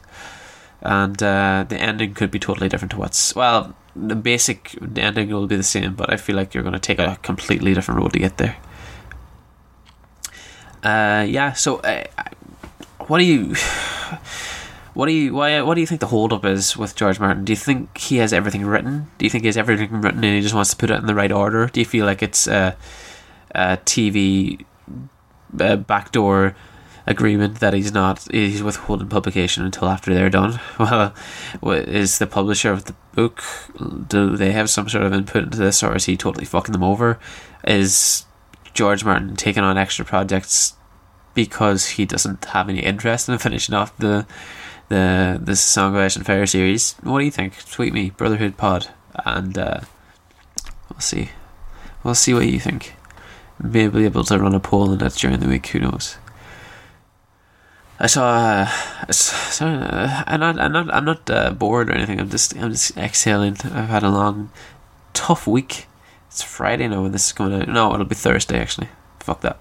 and 0.81 1.23
uh, 1.23 1.67
the 1.69 1.77
ending 1.77 2.15
could 2.15 2.31
be 2.31 2.39
totally 2.39 2.71
different 2.71 2.93
to 2.93 2.99
what's 2.99 3.37
well. 3.37 3.77
The 3.95 4.17
basic 4.17 4.77
ending 4.97 5.31
will 5.31 5.47
be 5.47 5.57
the 5.57 5.63
same, 5.63 5.95
but 5.95 6.11
I 6.13 6.17
feel 6.17 6.37
like 6.37 6.55
you're 6.55 6.63
going 6.63 6.73
to 6.75 6.79
take 6.79 6.99
a 6.99 7.19
completely 7.23 7.75
different 7.75 8.01
road 8.01 8.15
to 8.15 8.19
get 8.19 8.39
there. 8.39 8.57
Uh, 10.87 11.25
yeah. 11.25 11.53
So, 11.53 11.79
uh, 11.79 12.05
what 13.07 13.19
do 13.19 13.25
you? 13.25 13.55
What 14.95 15.09
do 15.09 15.13
you 15.13 15.35
why 15.35 15.61
what 15.61 15.75
do 15.75 15.83
you 15.83 15.87
think 15.87 16.01
the 16.01 16.07
holdup 16.07 16.47
is 16.47 16.75
with 16.75 16.97
George 16.97 17.21
Martin? 17.21 17.45
Do 17.45 17.53
you 17.53 17.57
think 17.57 17.99
he 17.99 18.17
has 18.17 18.33
everything 18.33 18.65
written? 18.65 19.11
Do 19.19 19.27
you 19.27 19.31
think 19.31 19.43
he 19.43 19.49
has 19.49 19.59
everything 19.59 20.01
written 20.01 20.25
and 20.25 20.35
he 20.35 20.41
just 20.41 20.55
wants 20.55 20.71
to 20.71 20.77
put 20.79 20.91
it 20.91 20.99
in 20.99 21.05
the 21.05 21.15
right 21.15 21.31
order? 21.31 21.67
Do 21.67 21.81
you 21.81 21.85
feel 21.85 22.07
like 22.07 22.23
it's 22.23 22.47
a, 22.47 22.75
a 23.55 23.77
TV 23.85 24.65
a 25.61 25.77
backdoor 25.77 26.57
agreement 27.07 27.61
that 27.61 27.75
he's 27.75 27.93
not 27.93 28.27
he's 28.31 28.63
withholding 28.63 29.09
publication 29.09 29.67
until 29.67 29.87
after 29.87 30.15
they're 30.15 30.31
done? 30.31 30.59
Well, 31.61 31.73
is 31.73 32.19
the 32.19 32.27
publisher 32.27 32.73
of 32.73 32.87
the 32.87 32.95
book 33.15 33.45
do 34.09 34.35
they 34.35 34.53
have 34.53 34.71
some 34.71 34.89
sort 34.89 35.05
of 35.05 35.13
input 35.13 35.45
into 35.45 35.59
this, 35.59 35.83
or 35.83 35.95
is 35.95 36.07
he 36.07 36.17
totally 36.17 36.47
fucking 36.47 36.73
them 36.73 36.83
over? 36.83 37.19
Is 37.67 38.25
George 38.73 39.05
Martin 39.05 39.37
taking 39.37 39.63
on 39.63 39.77
extra 39.77 40.07
projects 40.07 40.73
because 41.37 41.91
he 41.91 42.05
doesn't 42.05 42.47
have 42.47 42.69
any 42.69 42.81
interest 42.81 43.29
in 43.29 43.39
finishing 43.39 43.77
off 43.77 43.97
the 43.99 44.27
the 44.89 45.39
the 45.41 45.55
Song 45.55 45.95
of 45.95 46.01
Ice 46.01 46.17
and 46.17 46.27
Fire 46.27 46.47
series. 46.47 46.95
What 47.03 47.21
do 47.21 47.25
you 47.25 47.31
think? 47.31 47.65
Tweet 47.71 47.93
me, 47.93 48.11
Brotherhood 48.11 48.57
Pod, 48.57 48.89
and 49.25 49.57
uh, 49.57 49.81
we'll 50.91 51.01
see. 51.01 51.31
We'll 52.03 52.15
see 52.15 52.35
what 52.35 52.49
you 52.49 52.59
think. 52.59 52.95
Maybe 53.63 54.01
be 54.01 54.05
able 54.07 54.25
to 54.25 54.39
run 54.39 54.55
a 54.55 54.61
poll 54.61 54.91
on 54.91 54.99
that 54.99 55.13
during 55.13 55.39
the 55.39 55.49
week. 55.49 55.67
Who 55.69 55.81
knows? 55.81 56.17
I 58.01 58.07
saw. 58.07 58.29
Uh, 58.29 59.13
sorry, 59.13 59.77
uh, 59.77 60.25
I'm 60.27 60.41
not. 60.41 60.59
I'm 60.59 60.73
not. 60.73 60.95
I'm 60.95 61.05
not 61.05 61.31
uh, 61.31 61.51
bored 61.53 61.91
or 61.91 61.93
anything. 61.93 62.19
I'm 62.19 62.31
just. 62.31 62.57
I'm 62.57 62.73
just 62.73 62.97
exhaling. 62.97 63.57
I've 63.65 63.89
had 63.89 64.03
a 64.03 64.11
long, 64.11 64.51
tough 65.13 65.47
week. 65.47 65.87
It's 66.29 66.43
Friday 66.43 66.89
now 66.89 67.03
when 67.03 67.13
this 67.13 67.27
is 67.27 67.33
going 67.33 67.55
out. 67.55 67.69
No, 67.69 67.93
it'll 67.93 68.07
be 68.07 68.15
Thursday 68.15 68.59
actually. 68.59 68.89
Fuck 69.21 69.43
that. 69.43 69.59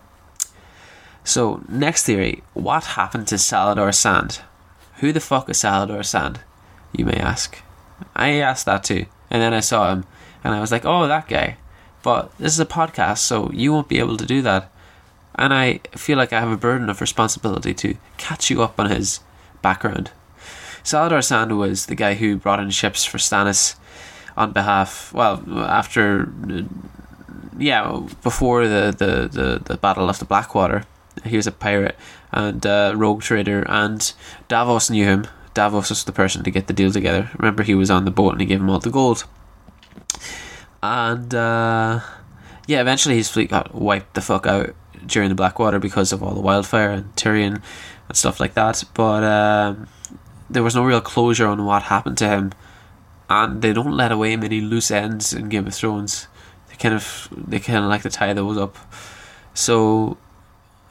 So 1.26 1.62
next 1.68 2.04
theory: 2.06 2.44
What 2.54 2.96
happened 2.96 3.28
to 3.28 3.36
Salladhor 3.36 3.90
Saan? 3.90 4.40
Who 5.00 5.12
the 5.12 5.20
fuck 5.20 5.50
is 5.50 5.58
Salladhor 5.58 6.00
Saan? 6.00 6.38
You 6.94 7.04
may 7.04 7.18
ask. 7.18 7.62
I 8.16 8.30
asked 8.36 8.66
that 8.66 8.86
too. 8.86 9.06
And 9.30 9.42
then 9.42 9.54
I 9.54 9.60
saw 9.60 9.92
him 9.92 10.06
and 10.44 10.54
I 10.54 10.60
was 10.60 10.72
like, 10.72 10.86
oh, 10.86 11.08
that 11.08 11.28
guy. 11.28 11.58
But 12.04 12.32
this 12.38 12.54
is 12.54 12.60
a 12.60 12.66
podcast, 12.66 13.18
so 13.18 13.52
you 13.52 13.74
won't 13.74 13.90
be 13.90 14.00
able 14.00 14.16
to 14.18 14.26
do 14.26 14.42
that. 14.44 14.72
And 15.34 15.54
I 15.54 15.80
feel 15.98 16.18
like 16.18 16.32
I 16.32 16.40
have 16.40 16.52
a 16.52 16.58
burden 16.58 16.90
of 16.90 17.02
responsibility 17.02 17.74
to 17.74 17.98
catch 18.18 18.50
you 18.50 18.62
up 18.62 18.80
on 18.80 18.90
his 18.90 19.22
background. 19.62 20.12
Salladhor 20.84 21.24
Saan 21.26 21.58
was 21.58 21.88
the 21.88 21.96
guy 21.96 22.14
who 22.14 22.38
brought 22.38 22.60
in 22.60 22.70
ships 22.70 23.04
for 23.04 23.18
Stannis 23.18 23.76
on 24.38 24.52
behalf, 24.52 25.12
well, 25.14 25.44
after, 25.64 26.32
yeah, 27.58 28.08
before 28.22 28.68
the, 28.68 28.94
the, 28.96 29.28
the, 29.28 29.62
the 29.66 29.78
Battle 29.78 30.10
of 30.10 30.20
the 30.20 30.26
Blackwater. 30.26 30.86
He 31.24 31.38
was 31.38 31.48
a 31.48 31.52
pirate 31.52 31.96
and 32.32 32.66
uh, 32.66 32.94
rogue 32.96 33.22
trader, 33.22 33.64
and 33.68 34.12
Davos 34.48 34.90
knew 34.90 35.06
him. 35.06 35.28
Davos 35.54 35.90
was 35.90 36.04
the 36.04 36.12
person 36.12 36.44
to 36.44 36.52
get 36.52 36.68
the 36.68 36.74
deal 36.74 36.92
together. 36.92 37.32
Remember, 37.38 37.64
he 37.64 37.76
was 37.76 37.90
on 37.90 38.06
the 38.06 38.12
boat 38.12 38.34
and 38.34 38.42
he 38.42 38.48
gave 38.48 38.60
him 38.60 38.70
all 38.70 38.80
the 38.80 38.90
gold. 38.92 39.24
And 40.84 41.34
uh, 41.34 42.02
yeah, 42.68 42.82
eventually 42.82 43.16
his 43.16 43.30
fleet 43.30 43.50
got 43.50 43.74
wiped 43.74 44.14
the 44.14 44.22
fuck 44.22 44.46
out 44.46 44.76
during 45.06 45.30
the 45.30 45.36
Blackwater 45.36 45.80
because 45.80 46.12
of 46.12 46.22
all 46.22 46.34
the 46.34 46.42
wildfire 46.42 46.92
and 46.92 47.16
Tyrion 47.16 47.62
and 48.08 48.18
stuff 48.18 48.40
like 48.40 48.54
that. 48.56 48.84
But 48.94 49.24
um, 49.24 49.88
there 50.50 50.64
was 50.64 50.76
no 50.76 50.84
real 50.84 51.02
closure 51.02 51.48
on 51.48 51.66
what 51.66 51.84
happened 51.84 52.18
to 52.20 52.28
him, 52.28 52.52
and 53.30 53.62
they 53.62 53.74
don't 53.74 53.96
let 53.96 54.12
away 54.12 54.36
many 54.36 54.62
loose 54.62 54.92
ends 54.92 55.34
in 55.34 55.50
Game 55.50 55.68
of 55.68 55.74
Thrones. 55.74 56.28
They 56.70 56.76
kind 56.76 56.94
of 56.94 57.30
they 57.32 57.60
kind 57.60 57.80
of 57.80 57.86
like 57.86 58.02
to 58.04 58.10
tie 58.10 58.34
those 58.34 58.58
up. 58.58 58.78
So 59.54 60.18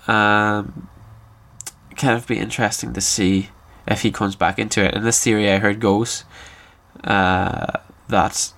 um, 0.07 0.89
kind 1.97 2.17
of 2.17 2.27
be 2.27 2.39
interesting 2.39 2.93
to 2.93 3.01
see 3.01 3.51
if 3.87 4.03
he 4.03 4.11
comes 4.11 4.37
back 4.37 4.59
into 4.59 4.85
it. 4.85 4.95
And 4.95 5.05
this 5.05 5.23
theory 5.23 5.51
I 5.51 5.59
heard 5.59 5.81
goes 5.81 6.25
uh, 7.03 7.79
that 8.09 8.53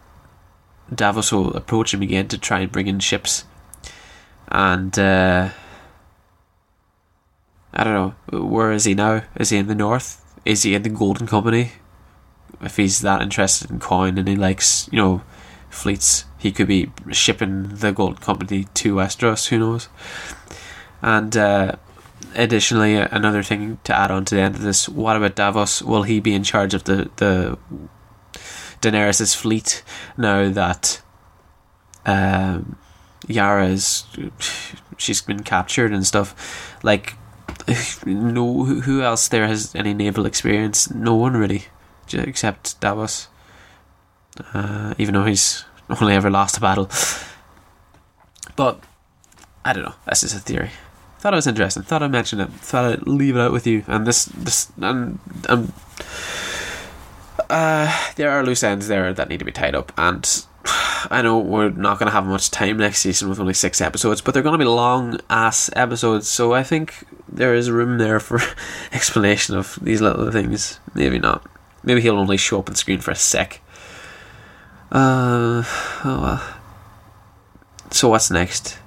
Davos 0.94 1.32
will 1.32 1.54
approach 1.56 1.92
him 1.92 2.02
again 2.02 2.28
to 2.28 2.38
try 2.38 2.60
and 2.60 2.70
bring 2.72 2.86
in 2.86 3.00
ships, 3.00 3.44
and 4.48 4.96
uh, 4.98 5.50
I 7.72 7.84
don't 7.84 8.14
know 8.32 8.40
where 8.40 8.72
is 8.72 8.84
he 8.84 8.94
now? 8.94 9.22
Is 9.36 9.50
he 9.50 9.58
in 9.58 9.66
the 9.66 9.74
north? 9.74 10.22
Is 10.44 10.62
he 10.62 10.74
in 10.74 10.82
the 10.82 10.88
Golden 10.88 11.26
Company? 11.26 11.72
If 12.60 12.76
he's 12.76 13.00
that 13.00 13.20
interested 13.20 13.70
in 13.70 13.80
coin 13.80 14.16
and 14.16 14.28
he 14.28 14.36
likes 14.36 14.88
you 14.92 14.98
know 14.98 15.22
fleets, 15.68 16.24
he 16.38 16.52
could 16.52 16.68
be 16.68 16.92
shipping 17.10 17.68
the 17.76 17.92
Golden 17.92 18.22
Company 18.22 18.66
to 18.74 18.94
Westeros. 18.94 19.48
Who 19.48 19.58
knows? 19.58 19.88
And 21.02 21.36
uh, 21.36 21.76
additionally, 22.34 22.96
another 22.96 23.42
thing 23.42 23.78
to 23.84 23.96
add 23.96 24.10
on 24.10 24.24
to 24.26 24.34
the 24.34 24.40
end 24.40 24.54
of 24.54 24.62
this: 24.62 24.88
what 24.88 25.16
about 25.16 25.36
Davos? 25.36 25.82
Will 25.82 26.02
he 26.02 26.20
be 26.20 26.34
in 26.34 26.42
charge 26.42 26.74
of 26.74 26.84
the 26.84 27.10
the 27.16 27.58
Daenerys's 28.80 29.34
fleet 29.34 29.82
now 30.16 30.50
that 30.50 31.00
um, 32.04 32.78
Yara 33.26 33.68
is 33.68 34.04
she's 34.96 35.22
been 35.22 35.42
captured 35.42 35.92
and 35.92 36.06
stuff? 36.06 36.76
Like, 36.82 37.14
no, 38.04 38.64
who 38.64 39.02
else 39.02 39.28
there 39.28 39.46
has 39.46 39.74
any 39.74 39.94
naval 39.94 40.26
experience? 40.26 40.90
No 40.90 41.14
one 41.14 41.36
really, 41.36 41.64
except 42.12 42.80
Davos. 42.80 43.28
Uh, 44.52 44.92
even 44.98 45.14
though 45.14 45.24
he's 45.24 45.64
only 46.00 46.12
ever 46.12 46.30
lost 46.30 46.58
a 46.58 46.60
battle, 46.60 46.90
but 48.54 48.82
I 49.64 49.72
don't 49.72 49.84
know. 49.84 49.94
That's 50.04 50.20
just 50.20 50.36
a 50.36 50.40
theory 50.40 50.70
thought 51.26 51.34
it 51.34 51.38
was 51.38 51.48
interesting. 51.48 51.82
Thought 51.82 52.04
I'd 52.04 52.12
mention 52.12 52.38
it. 52.38 52.52
Thought 52.52 52.84
I'd 52.84 53.08
leave 53.08 53.34
it 53.34 53.40
out 53.40 53.50
with 53.50 53.66
you. 53.66 53.82
And 53.88 54.06
this, 54.06 54.26
this, 54.26 54.70
and 54.80 55.18
um, 55.48 55.72
uh, 57.50 58.12
there 58.14 58.30
are 58.30 58.46
loose 58.46 58.62
ends 58.62 58.86
there 58.86 59.12
that 59.12 59.28
need 59.28 59.40
to 59.40 59.44
be 59.44 59.50
tied 59.50 59.74
up. 59.74 59.90
And 59.98 60.24
I 61.10 61.22
know 61.22 61.40
we're 61.40 61.70
not 61.70 61.98
going 61.98 62.06
to 62.06 62.12
have 62.12 62.26
much 62.26 62.52
time 62.52 62.76
next 62.76 63.00
season 63.00 63.28
with 63.28 63.40
only 63.40 63.54
six 63.54 63.80
episodes, 63.80 64.20
but 64.20 64.34
they're 64.34 64.42
going 64.44 64.52
to 64.52 64.64
be 64.64 64.70
long 64.70 65.18
ass 65.28 65.68
episodes. 65.74 66.28
So 66.28 66.54
I 66.54 66.62
think 66.62 66.94
there 67.28 67.56
is 67.56 67.72
room 67.72 67.98
there 67.98 68.20
for 68.20 68.38
explanation 68.92 69.56
of 69.56 69.80
these 69.82 70.00
little 70.00 70.30
things. 70.30 70.78
Maybe 70.94 71.18
not. 71.18 71.44
Maybe 71.82 72.02
he'll 72.02 72.20
only 72.20 72.36
show 72.36 72.60
up 72.60 72.68
on 72.68 72.76
screen 72.76 73.00
for 73.00 73.10
a 73.10 73.16
sec. 73.16 73.60
Uh, 74.92 75.64
oh 76.04 76.20
well. 76.22 76.56
So 77.90 78.10
what's 78.10 78.30
next? 78.30 78.78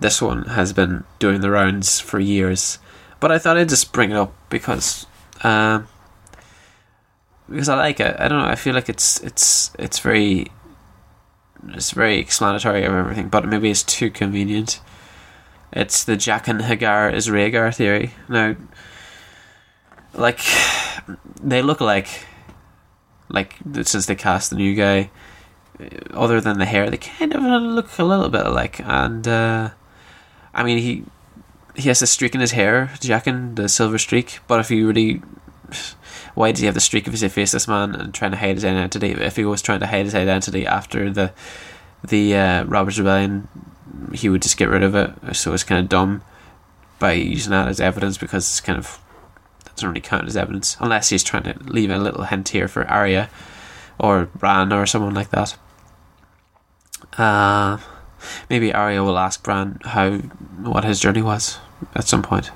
This 0.00 0.22
one 0.22 0.44
has 0.46 0.72
been 0.72 1.04
doing 1.18 1.42
the 1.42 1.50
rounds 1.50 2.00
for 2.00 2.18
years. 2.18 2.78
But 3.20 3.30
I 3.30 3.38
thought 3.38 3.58
I'd 3.58 3.68
just 3.68 3.92
bring 3.92 4.10
it 4.10 4.16
up 4.16 4.32
because 4.48 5.06
uh, 5.44 5.82
because 7.48 7.68
I 7.68 7.76
like 7.76 8.00
it. 8.00 8.16
I 8.18 8.28
don't 8.28 8.38
know. 8.38 8.48
I 8.48 8.54
feel 8.54 8.74
like 8.74 8.88
it's 8.88 9.20
it's 9.20 9.72
it's 9.78 9.98
very 9.98 10.50
it's 11.68 11.90
very 11.90 12.18
explanatory 12.18 12.84
of 12.84 12.94
everything, 12.94 13.28
but 13.28 13.46
maybe 13.46 13.70
it's 13.70 13.82
too 13.82 14.10
convenient. 14.10 14.80
It's 15.72 16.02
the 16.02 16.14
Jaqen 16.14 16.62
H'ghar 16.62 17.12
is 17.12 17.28
Rhaegar 17.28 17.74
theory. 17.74 18.14
Now, 18.26 18.56
like 20.14 20.40
they 21.42 21.60
look 21.60 21.82
like 21.82 22.26
like 23.28 23.56
since 23.82 24.06
they 24.06 24.16
cast 24.16 24.48
the 24.48 24.56
new 24.56 24.74
guy, 24.74 25.10
other 26.12 26.40
than 26.40 26.58
the 26.58 26.64
hair, 26.64 26.88
they 26.88 26.96
kind 26.96 27.34
of 27.34 27.42
look 27.42 27.98
a 27.98 28.04
little 28.04 28.30
bit 28.30 28.46
alike, 28.46 28.80
and. 28.80 29.28
Uh, 29.28 29.70
I 30.54 30.62
mean, 30.62 30.78
he 30.78 31.04
he 31.76 31.88
has 31.88 32.02
a 32.02 32.06
streak 32.06 32.34
in 32.34 32.40
his 32.40 32.52
hair, 32.52 32.90
Jaqen, 32.94 33.56
the 33.56 33.68
silver 33.68 33.98
streak. 33.98 34.40
But 34.46 34.60
if 34.60 34.68
he 34.68 34.82
really, 34.82 35.22
why 36.34 36.50
does 36.52 36.60
he 36.60 36.66
have 36.66 36.74
the 36.74 36.80
streak 36.80 37.06
if 37.06 37.12
he's 37.12 37.22
a 37.22 37.28
faceless 37.28 37.68
man 37.68 37.94
and 37.94 38.12
trying 38.12 38.32
to 38.32 38.36
hide 38.36 38.56
his 38.56 38.64
identity? 38.64 39.12
If 39.12 39.36
he 39.36 39.44
was 39.44 39.62
trying 39.62 39.80
to 39.80 39.86
hide 39.86 40.04
his 40.04 40.14
identity 40.14 40.66
after 40.66 41.10
the 41.10 41.32
the 42.06 42.34
uh, 42.34 42.64
Robert's 42.64 42.98
Rebellion, 42.98 43.48
he 44.14 44.28
would 44.28 44.42
just 44.42 44.56
get 44.56 44.68
rid 44.68 44.82
of 44.82 44.94
it. 44.94 45.36
So 45.36 45.52
it's 45.52 45.64
kind 45.64 45.80
of 45.80 45.88
dumb 45.88 46.22
by 46.98 47.12
using 47.12 47.50
that 47.50 47.68
as 47.68 47.80
evidence 47.80 48.18
because 48.18 48.44
it's 48.44 48.60
kind 48.60 48.78
of 48.78 49.00
doesn't 49.80 49.88
really 49.88 50.00
count 50.00 50.26
as 50.26 50.36
evidence 50.36 50.76
unless 50.80 51.08
he's 51.08 51.24
trying 51.24 51.44
to 51.44 51.56
leave 51.64 51.90
a 51.90 51.98
little 51.98 52.24
hint 52.24 52.50
here 52.50 52.68
for 52.68 52.86
Arya 52.86 53.30
or 53.98 54.26
Bran 54.26 54.72
or 54.72 54.84
someone 54.86 55.14
like 55.14 55.30
that. 55.30 55.56
Uh, 57.16 57.78
Maybe 58.48 58.72
Arya 58.72 59.02
will 59.02 59.18
ask 59.18 59.42
Bran 59.42 59.78
how 59.84 60.18
what 60.62 60.84
his 60.84 61.00
journey 61.00 61.22
was 61.22 61.58
at 61.94 62.06
some 62.06 62.22
point. 62.22 62.50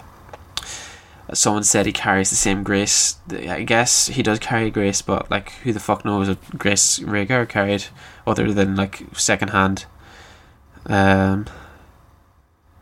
Someone 1.32 1.64
said 1.64 1.86
he 1.86 1.92
carries 1.92 2.30
the 2.30 2.36
same 2.36 2.62
grace. 2.62 3.16
I 3.30 3.62
guess 3.62 4.08
he 4.08 4.22
does 4.22 4.38
carry 4.38 4.70
grace, 4.70 5.00
but 5.00 5.30
like, 5.30 5.52
who 5.62 5.72
the 5.72 5.80
fuck 5.80 6.04
knows 6.04 6.28
what 6.28 6.58
grace 6.58 6.98
Rhaegar 6.98 7.48
carried, 7.48 7.86
other 8.26 8.52
than 8.52 8.76
like 8.76 9.04
secondhand 9.14 9.86
um, 10.86 11.46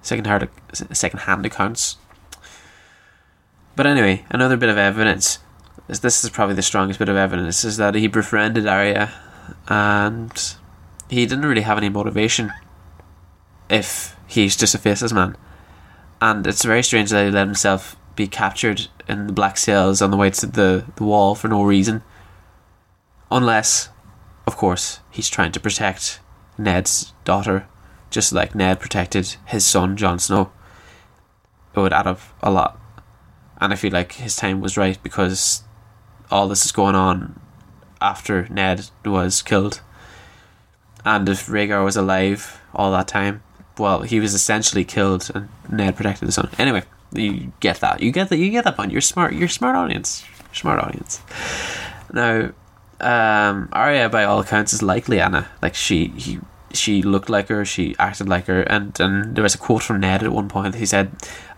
second 0.02 0.26
hand 0.26 1.46
accounts. 1.46 1.96
But 3.76 3.86
anyway, 3.86 4.24
another 4.30 4.56
bit 4.56 4.68
of 4.68 4.76
evidence. 4.76 5.38
Is 5.88 6.00
This 6.00 6.24
is 6.24 6.30
probably 6.30 6.54
the 6.54 6.62
strongest 6.62 6.98
bit 6.98 7.08
of 7.08 7.16
evidence 7.16 7.64
is 7.64 7.76
that 7.76 7.94
he 7.94 8.06
befriended 8.06 8.66
Arya, 8.66 9.12
and 9.68 10.54
he 11.08 11.26
didn't 11.26 11.46
really 11.46 11.62
have 11.62 11.78
any 11.78 11.88
motivation. 11.88 12.52
If 13.72 14.14
he's 14.28 14.56
just 14.56 14.74
a 14.74 14.78
faceless 14.78 15.12
man, 15.12 15.36
and 16.20 16.46
it's 16.46 16.64
very 16.64 16.84
strange 16.84 17.10
that 17.10 17.24
he 17.24 17.30
let 17.32 17.46
himself 17.48 17.96
be 18.14 18.28
captured 18.28 18.88
in 19.08 19.26
the 19.26 19.32
black 19.32 19.56
cells 19.56 20.00
on 20.00 20.10
the 20.10 20.16
way 20.16 20.30
to 20.30 20.46
the, 20.46 20.84
the 20.96 21.04
wall 21.04 21.34
for 21.34 21.48
no 21.48 21.64
reason. 21.64 22.02
Unless, 23.30 23.88
of 24.46 24.56
course, 24.56 25.00
he's 25.10 25.30
trying 25.30 25.52
to 25.52 25.60
protect 25.60 26.20
Ned's 26.58 27.12
daughter, 27.24 27.66
just 28.10 28.32
like 28.32 28.54
Ned 28.54 28.78
protected 28.78 29.36
his 29.46 29.64
son, 29.64 29.96
Jon 29.96 30.18
Snow. 30.18 30.52
It 31.74 31.80
would 31.80 31.94
add 31.94 32.06
up 32.06 32.20
a 32.42 32.50
lot. 32.50 32.78
And 33.58 33.72
I 33.72 33.76
feel 33.76 33.92
like 33.92 34.12
his 34.12 34.36
time 34.36 34.60
was 34.60 34.76
right 34.76 35.02
because 35.02 35.62
all 36.30 36.46
this 36.46 36.64
is 36.64 36.72
going 36.72 36.94
on 36.94 37.40
after 38.00 38.46
Ned 38.48 38.90
was 39.04 39.40
killed. 39.40 39.80
And 41.04 41.28
if 41.28 41.46
Rhaegar 41.46 41.84
was 41.84 41.96
alive 41.96 42.60
all 42.74 42.92
that 42.92 43.08
time, 43.08 43.42
well, 43.78 44.02
he 44.02 44.20
was 44.20 44.34
essentially 44.34 44.84
killed 44.84 45.30
and 45.34 45.48
Ned 45.70 45.96
protected 45.96 46.26
his 46.26 46.34
son. 46.34 46.50
Anyway, 46.58 46.82
you 47.12 47.52
get 47.60 47.80
that. 47.80 48.02
You 48.02 48.12
get 48.12 48.28
that. 48.28 48.38
You 48.38 48.50
get 48.50 48.64
that 48.64 48.76
point. 48.76 48.92
You're 48.92 49.00
smart. 49.00 49.34
You're 49.34 49.48
smart 49.48 49.76
audience. 49.76 50.24
You're 50.46 50.54
smart 50.54 50.80
audience. 50.82 51.20
Now, 52.12 52.52
um, 53.00 53.68
Arya, 53.72 54.08
by 54.08 54.24
all 54.24 54.40
accounts, 54.40 54.72
is 54.72 54.82
like 54.82 55.06
Lyanna. 55.06 55.46
Like 55.60 55.74
she, 55.74 56.08
he, 56.08 56.38
she 56.72 57.02
looked 57.02 57.28
like 57.28 57.48
her. 57.48 57.64
She 57.64 57.96
acted 57.98 58.28
like 58.28 58.46
her. 58.46 58.62
And 58.62 58.98
and 59.00 59.34
there 59.34 59.42
was 59.42 59.54
a 59.54 59.58
quote 59.58 59.82
from 59.82 60.00
Ned 60.00 60.22
at 60.22 60.32
one 60.32 60.48
point. 60.48 60.76
He 60.76 60.86
said, 60.86 61.12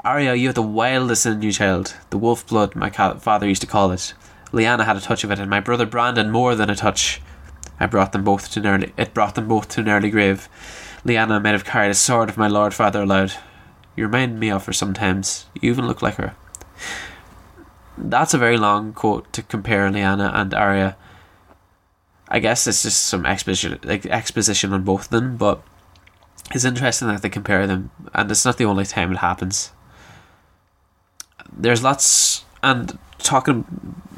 "Arya, 0.04 0.34
you 0.34 0.48
have 0.48 0.54
the 0.54 0.62
wildest 0.62 1.26
in 1.26 1.42
you, 1.42 1.52
child. 1.52 1.94
The 2.10 2.18
wolf 2.18 2.46
blood, 2.46 2.74
my 2.74 2.90
father 2.90 3.48
used 3.48 3.62
to 3.62 3.68
call 3.68 3.90
it. 3.92 4.14
Lyanna 4.52 4.84
had 4.84 4.96
a 4.96 5.00
touch 5.00 5.24
of 5.24 5.30
it, 5.30 5.38
and 5.38 5.50
my 5.50 5.60
brother 5.60 5.84
Brandon 5.84 6.30
more 6.30 6.54
than 6.54 6.70
a 6.70 6.76
touch. 6.76 7.20
I 7.80 7.86
brought 7.86 8.12
them 8.12 8.22
both 8.22 8.50
to 8.52 8.68
an 8.68 8.92
It 8.96 9.12
brought 9.12 9.34
them 9.34 9.48
both 9.48 9.68
to 9.70 9.80
an 9.80 9.88
early 9.88 10.10
grave. 10.10 10.48
Lyanna 11.04 11.42
might 11.42 11.50
have 11.50 11.64
carried 11.64 11.90
a 11.90 11.94
sword 11.94 12.28
if 12.30 12.36
my 12.36 12.48
lord 12.48 12.72
father 12.72 13.02
allowed. 13.02 13.32
You 13.96 14.06
remind 14.06 14.40
me 14.40 14.50
of 14.50 14.66
her 14.66 14.72
sometimes. 14.72 15.46
You 15.60 15.70
even 15.70 15.86
look 15.86 16.02
like 16.02 16.14
her. 16.16 16.34
That's 17.96 18.34
a 18.34 18.38
very 18.38 18.56
long 18.56 18.92
quote 18.92 19.32
to 19.34 19.42
compare 19.42 19.88
Lyanna 19.88 20.34
and 20.34 20.52
Arya. 20.52 20.96
I 22.28 22.40
guess 22.40 22.66
it's 22.66 22.82
just 22.82 23.04
some 23.04 23.26
exposition, 23.26 23.78
like 23.84 24.06
exposition 24.06 24.72
on 24.72 24.82
both 24.82 25.04
of 25.04 25.10
them, 25.10 25.36
but 25.36 25.62
it's 26.52 26.64
interesting 26.64 27.08
that 27.08 27.22
they 27.22 27.28
compare 27.28 27.66
them, 27.66 27.90
and 28.12 28.30
it's 28.30 28.44
not 28.44 28.56
the 28.56 28.64
only 28.64 28.84
time 28.84 29.12
it 29.12 29.18
happens. 29.18 29.72
There's 31.52 31.82
lots, 31.82 32.44
and 32.62 32.98
talking, 33.18 33.64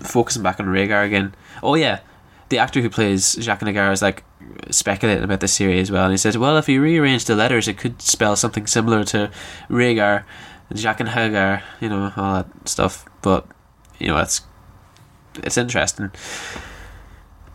focusing 0.01 0.43
back 0.43 0.61
on 0.61 0.67
Rhaegar 0.67 1.05
again. 1.05 1.35
Oh 1.63 1.75
yeah, 1.75 2.01
the 2.49 2.59
actor 2.59 2.81
who 2.81 2.89
plays 2.89 3.37
Jaqen 3.37 3.69
H'ghar 3.69 3.93
is 3.93 4.03
like 4.03 4.25
speculating 4.71 5.25
about 5.25 5.41
the 5.41 5.49
series 5.49 5.83
as 5.83 5.91
well, 5.91 6.05
and 6.05 6.13
he 6.13 6.19
says, 6.19 6.39
well, 6.39 6.57
if 6.57 6.69
you 6.69 6.81
rearrange 6.81 7.25
the 7.25 7.35
letters, 7.35 7.69
it 7.69 7.79
could 7.79 8.01
spell 8.03 8.37
something 8.37 8.67
similar 8.67 9.05
to 9.05 9.31
Rhaegar 9.69 10.25
and 10.71 10.79
Jaqen 10.79 11.09
H'ghar, 11.09 11.63
you 11.81 11.89
know, 11.89 12.13
all 12.17 12.35
that 12.35 12.69
stuff. 12.69 13.05
But 13.23 13.47
you 13.99 14.09
know, 14.09 14.19
it's 14.19 14.43
it's 15.37 15.57
interesting. 15.57 16.11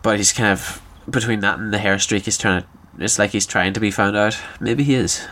But 0.02 0.18
he's 0.18 0.32
kind 0.32 0.52
of 0.52 0.82
between 1.08 1.40
that 1.40 1.58
and 1.58 1.72
the 1.72 1.78
hair 1.78 1.98
streak. 1.98 2.24
He's 2.24 2.38
trying 2.38 2.62
to. 2.62 2.68
It's 2.98 3.18
like 3.18 3.30
he's 3.30 3.46
trying 3.46 3.72
to 3.72 3.80
be 3.80 3.90
found 3.90 4.16
out. 4.16 4.38
Maybe 4.60 4.84
he 4.84 4.94
is. 4.94 5.26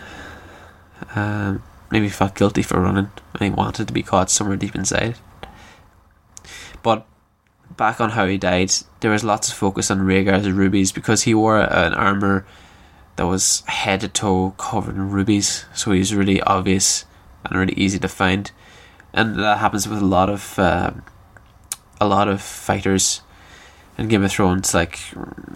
Um, 1.14 1.62
maybe 1.90 2.06
he 2.06 2.10
felt 2.10 2.34
guilty 2.34 2.62
for 2.62 2.80
running 2.80 3.10
and 3.34 3.42
he 3.42 3.50
wanted 3.50 3.86
to 3.88 3.92
be 3.92 4.02
caught 4.02 4.30
somewhere 4.30 4.56
deep 4.56 4.74
inside. 4.74 5.16
But 6.82 7.06
back 7.76 8.00
on 8.00 8.10
how 8.10 8.26
he 8.26 8.38
died, 8.38 8.72
there 9.00 9.10
was 9.10 9.24
lots 9.24 9.48
of 9.48 9.54
focus 9.54 9.90
on 9.90 10.00
Rhaegar's 10.00 10.50
rubies 10.50 10.92
because 10.92 11.22
he 11.22 11.34
wore 11.34 11.58
an 11.60 11.94
armor 11.94 12.46
that 13.16 13.26
was 13.26 13.62
head 13.66 14.00
to 14.00 14.08
toe 14.08 14.54
covered 14.56 14.96
in 14.96 15.10
rubies, 15.10 15.64
so 15.74 15.92
he's 15.92 16.14
really 16.14 16.40
obvious 16.42 17.04
and 17.44 17.58
really 17.58 17.74
easy 17.74 17.98
to 17.98 18.08
find, 18.08 18.50
and 19.12 19.36
that 19.36 19.58
happens 19.58 19.88
with 19.88 20.00
a 20.00 20.04
lot 20.04 20.28
of 20.30 20.58
uh, 20.58 20.92
a 22.00 22.06
lot 22.06 22.28
of 22.28 22.40
fighters 22.40 23.22
in 23.98 24.08
Game 24.08 24.24
of 24.24 24.32
Thrones. 24.32 24.74
Like 24.74 24.98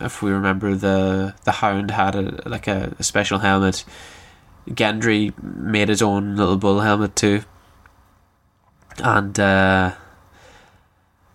if 0.00 0.22
we 0.22 0.31
remember, 0.31 0.74
the 0.74 1.35
the 1.44 1.53
Hound 1.53 1.90
had 1.90 2.14
a 2.14 2.48
like 2.48 2.66
a, 2.66 2.94
a 2.98 3.03
special 3.03 3.38
helmet. 3.38 3.85
Gendry 4.68 5.35
made 5.42 5.90
his 5.90 6.00
own 6.00 6.37
little 6.37 6.57
bull 6.57 6.81
helmet 6.81 7.16
too, 7.16 7.42
and. 8.98 9.38
Uh, 9.38 9.94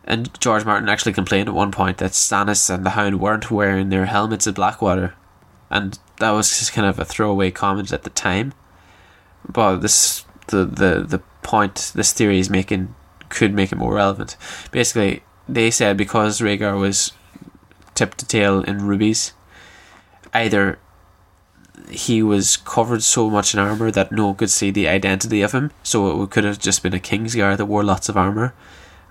and 0.09 0.37
George 0.41 0.65
Martin 0.65 0.89
actually 0.89 1.13
complained 1.13 1.47
at 1.47 1.53
one 1.53 1.71
point 1.71 1.99
that 1.99 2.11
Stannis 2.11 2.67
and 2.73 2.83
the 2.83 2.91
Hound 2.91 3.21
weren't 3.21 3.51
wearing 3.51 3.89
their 3.89 4.07
helmets 4.07 4.47
at 4.47 4.55
Blackwater. 4.55 5.13
And 5.69 5.99
that 6.17 6.31
was 6.31 6.49
just 6.57 6.73
kind 6.73 6.87
of 6.87 6.97
a 6.97 7.05
throwaway 7.05 7.51
comment 7.51 7.93
at 7.93 8.01
the 8.01 8.09
time. 8.09 8.53
But 9.47 9.77
this 9.77 10.25
the, 10.47 10.65
the, 10.65 11.05
the 11.07 11.19
point 11.43 11.91
this 11.93 12.11
theory 12.11 12.39
is 12.39 12.49
making 12.49 12.95
could 13.29 13.53
make 13.53 13.71
it 13.71 13.77
more 13.77 13.93
relevant. 13.93 14.35
Basically, 14.71 15.21
they 15.47 15.69
said 15.69 15.95
because 15.95 16.41
Rhaegar 16.41 16.79
was 16.79 17.13
tip 17.93 18.15
to 18.15 18.25
tail 18.25 18.61
in 18.63 18.87
rubies, 18.87 19.33
either 20.33 20.79
he 21.91 22.23
was 22.23 22.57
covered 22.57 23.03
so 23.03 23.29
much 23.29 23.53
in 23.53 23.59
armor 23.59 23.91
that 23.91 24.11
no 24.11 24.27
one 24.27 24.35
could 24.35 24.49
see 24.49 24.71
the 24.71 24.87
identity 24.87 25.43
of 25.43 25.51
him, 25.51 25.71
so 25.83 26.23
it 26.23 26.31
could 26.31 26.43
have 26.43 26.57
just 26.57 26.81
been 26.81 26.93
a 26.95 26.99
Kingsguard 26.99 27.57
that 27.57 27.65
wore 27.65 27.83
lots 27.83 28.09
of 28.09 28.17
armor, 28.17 28.53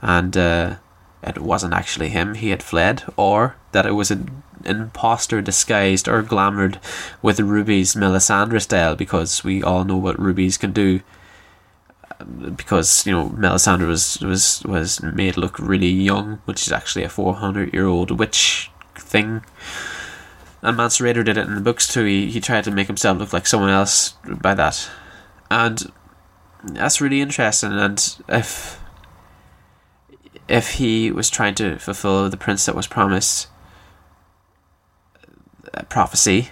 and 0.02 0.36
uh, 0.36 0.76
it 1.22 1.38
wasn't 1.38 1.74
actually 1.74 2.08
him, 2.10 2.34
he 2.34 2.50
had 2.50 2.62
fled, 2.62 3.02
or 3.16 3.56
that 3.72 3.86
it 3.86 3.92
was 3.92 4.10
an 4.10 4.42
impostor 4.64 5.40
disguised 5.40 6.08
or 6.08 6.22
glamoured 6.22 6.78
with 7.22 7.40
Ruby's 7.40 7.94
Melisandre 7.94 8.60
style, 8.60 8.96
because 8.96 9.44
we 9.44 9.62
all 9.62 9.84
know 9.84 9.96
what 9.96 10.18
rubies 10.18 10.56
can 10.56 10.72
do. 10.72 11.00
Um, 12.20 12.54
because 12.56 13.06
you 13.06 13.12
know 13.12 13.28
Melisandre 13.30 13.86
was 13.86 14.20
was 14.20 14.62
was 14.64 15.02
made 15.02 15.36
look 15.36 15.58
really 15.58 15.88
young, 15.88 16.40
which 16.44 16.66
is 16.66 16.72
actually 16.72 17.04
a 17.04 17.08
four 17.08 17.34
hundred 17.34 17.72
year 17.72 17.86
old 17.86 18.10
witch 18.10 18.70
thing. 18.94 19.42
And 20.62 20.76
Mance 20.76 20.98
Rayder 20.98 21.24
did 21.24 21.36
it 21.38 21.46
in 21.46 21.54
the 21.54 21.60
books 21.60 21.92
too. 21.92 22.04
He 22.04 22.30
he 22.30 22.40
tried 22.40 22.64
to 22.64 22.70
make 22.70 22.88
himself 22.88 23.18
look 23.18 23.32
like 23.32 23.46
someone 23.46 23.70
else 23.70 24.14
by 24.24 24.54
that, 24.54 24.88
and 25.50 25.92
that's 26.64 27.00
really 27.00 27.20
interesting. 27.20 27.72
And 27.72 28.16
if 28.28 28.77
if 30.48 30.74
he 30.74 31.10
was 31.10 31.28
trying 31.28 31.54
to 31.56 31.78
fulfill 31.78 32.30
the 32.30 32.36
prince 32.36 32.66
that 32.66 32.74
was 32.74 32.86
promised 32.86 33.48
uh, 35.74 35.82
prophecy, 35.84 36.50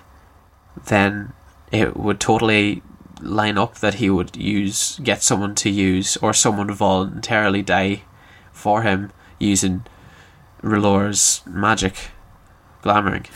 then 0.86 1.32
it 1.72 1.96
would 1.96 2.20
totally 2.20 2.82
line 3.20 3.56
up 3.56 3.76
that 3.76 3.94
he 3.94 4.10
would 4.10 4.36
use 4.36 4.98
get 5.02 5.22
someone 5.22 5.54
to 5.54 5.70
use 5.70 6.16
or 6.18 6.34
someone 6.34 6.70
voluntarily 6.70 7.62
die 7.62 8.02
for 8.52 8.82
him 8.82 9.10
using 9.38 9.84
R'hllor's 10.62 11.42
magic 11.46 11.94
glamoring. 12.82 13.26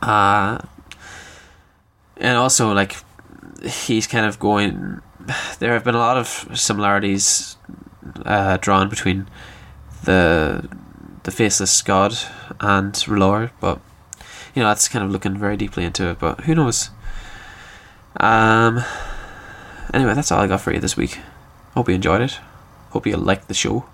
Uh 0.00 0.58
and 2.16 2.38
also 2.38 2.72
like 2.72 2.96
he's 3.62 4.06
kind 4.06 4.24
of 4.24 4.38
going 4.38 5.00
there 5.58 5.74
have 5.74 5.84
been 5.84 5.94
a 5.94 5.98
lot 5.98 6.16
of 6.16 6.48
similarities 6.54 7.56
uh, 8.24 8.56
drawn 8.58 8.88
between 8.88 9.26
the 10.04 10.68
the 11.24 11.30
faceless 11.30 11.80
god 11.82 12.16
and 12.60 12.92
R'hllor, 12.92 13.50
but 13.60 13.80
you 14.54 14.62
know 14.62 14.68
that's 14.68 14.88
kind 14.88 15.04
of 15.04 15.10
looking 15.10 15.36
very 15.36 15.56
deeply 15.56 15.84
into 15.84 16.08
it. 16.10 16.18
But 16.18 16.42
who 16.42 16.54
knows? 16.54 16.90
Um. 18.18 18.82
Anyway, 19.92 20.14
that's 20.14 20.32
all 20.32 20.40
I 20.40 20.46
got 20.46 20.60
for 20.60 20.72
you 20.72 20.80
this 20.80 20.96
week. 20.96 21.20
Hope 21.74 21.88
you 21.88 21.94
enjoyed 21.94 22.20
it. 22.20 22.38
Hope 22.90 23.06
you 23.06 23.16
liked 23.16 23.48
the 23.48 23.54
show. 23.54 23.86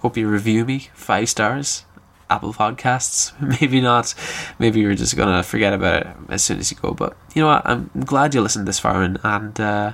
Hope 0.00 0.16
you 0.16 0.28
review 0.28 0.64
me 0.64 0.88
five 0.94 1.28
stars. 1.28 1.84
Apple 2.28 2.52
Podcasts. 2.52 3.32
Maybe 3.60 3.80
not. 3.80 4.14
Maybe 4.58 4.80
you're 4.80 4.94
just 4.94 5.16
gonna 5.16 5.42
forget 5.42 5.72
about 5.72 6.02
it 6.02 6.06
as 6.28 6.42
soon 6.42 6.58
as 6.58 6.70
you 6.70 6.76
go. 6.76 6.92
But 6.92 7.16
you 7.34 7.42
know 7.42 7.48
what? 7.48 7.62
I'm 7.64 7.90
glad 8.04 8.34
you 8.34 8.40
listened 8.40 8.66
this 8.66 8.78
far, 8.78 9.02
and, 9.02 9.18
and 9.22 9.60
uh, 9.60 9.92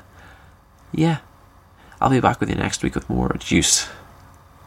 yeah, 0.93 1.19
I'll 2.01 2.11
be 2.11 2.21
back 2.21 2.41
with 2.41 2.49
you 2.49 2.55
next 2.55 2.83
week 2.83 2.95
with 2.95 3.11
more 3.11 3.35
juice. 3.39 3.89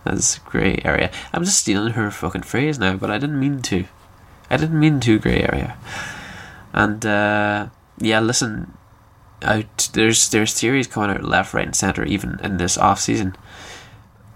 That's 0.03 0.39
grey 0.39 0.81
area. 0.83 1.11
I'm 1.31 1.43
just 1.43 1.59
stealing 1.59 1.93
her 1.93 2.11
fucking 2.11 2.43
phrase 2.43 2.79
now, 2.79 2.95
but 2.95 3.11
I 3.11 3.17
didn't 3.17 3.39
mean 3.39 3.61
to. 3.63 3.85
I 4.49 4.57
didn't 4.57 4.79
mean 4.79 4.99
to 5.01 5.19
grey 5.19 5.41
area. 5.43 5.77
And 6.73 7.05
uh, 7.05 7.67
yeah, 7.99 8.19
listen, 8.19 8.77
there's 9.93 10.29
there's 10.29 10.59
theories 10.59 10.87
coming 10.87 11.11
out 11.11 11.23
left, 11.23 11.53
right, 11.53 11.65
and 11.65 11.75
centre, 11.75 12.03
even 12.05 12.39
in 12.43 12.57
this 12.57 12.77
off 12.77 12.99
season. 12.99 13.35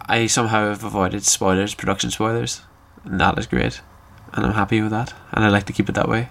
I 0.07 0.27
somehow 0.27 0.69
have 0.69 0.83
avoided 0.83 1.23
spoilers, 1.25 1.73
production 1.73 2.11
spoilers, 2.11 2.61
and 3.03 3.19
that 3.19 3.37
is 3.39 3.47
great, 3.47 3.81
and 4.33 4.45
I'm 4.45 4.53
happy 4.53 4.81
with 4.81 4.91
that, 4.91 5.13
and 5.31 5.43
I 5.43 5.49
like 5.49 5.65
to 5.65 5.73
keep 5.73 5.89
it 5.89 5.95
that 5.95 6.07
way. 6.07 6.29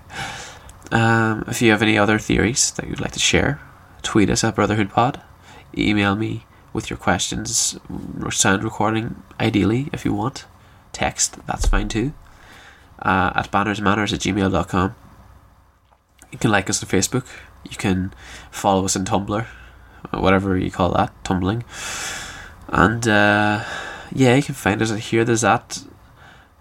Um, 0.93 1.45
if 1.49 1.61
you 1.61 1.73
have 1.73 1.83
any 1.83 1.99
other 1.99 2.21
theories 2.21 2.71
that 2.73 2.87
you'd 2.87 3.01
like 3.01 3.13
to 3.13 3.19
share, 3.19 3.61
tweet 4.03 4.31
us 4.31 4.45
at 4.45 4.55
Brotherhood 4.55 4.91
Pod, 4.91 5.21
Email 5.77 6.15
me 6.15 6.47
with 6.75 6.91
your 6.91 6.99
questions, 6.99 7.79
sound 8.31 8.65
recording, 8.65 9.23
ideally, 9.41 9.89
if 9.93 10.05
you 10.05 10.13
want. 10.13 10.45
Text, 10.93 11.39
that's 11.47 11.67
fine 11.67 11.89
too. 11.89 12.13
Uh, 13.01 13.33
at 13.37 13.51
bannersmanners 13.51 14.13
at 14.13 14.21
gmail.com. 14.21 14.95
You 16.31 16.39
can 16.39 16.51
like 16.51 16.69
us 16.69 16.83
on 16.83 16.89
Facebook. 16.89 17.27
You 17.71 17.77
can 17.77 18.13
follow 18.51 18.85
us 18.85 18.97
on 18.97 19.05
Tumblr, 19.05 19.47
whatever 20.11 20.59
you 20.59 20.71
call 20.71 20.93
that, 20.93 21.13
tumbling. 21.25 21.65
And 22.69 23.07
uh, 23.09 23.65
yeah, 24.13 24.35
you 24.35 24.43
can 24.43 24.55
find 24.55 24.83
us 24.83 24.91
at 24.91 24.99
here. 24.99 25.25
There's 25.25 25.43
that 25.43 25.85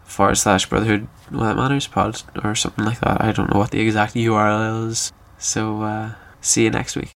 forward 0.03 0.35
slash 0.35 0.69
brotherhood 0.69 1.07
well 1.31 1.55
manners 1.55 1.87
pod 1.87 2.21
or 2.43 2.55
something 2.55 2.85
like 2.85 2.99
that. 2.99 3.21
I 3.21 3.31
don't 3.31 3.51
know 3.51 3.59
what 3.59 3.71
the 3.71 3.81
exact 3.81 4.13
URL 4.13 4.89
is. 4.89 5.11
So 5.37 5.81
uh, 5.81 6.13
see 6.39 6.63
you 6.63 6.69
next 6.69 6.95
week. 6.95 7.11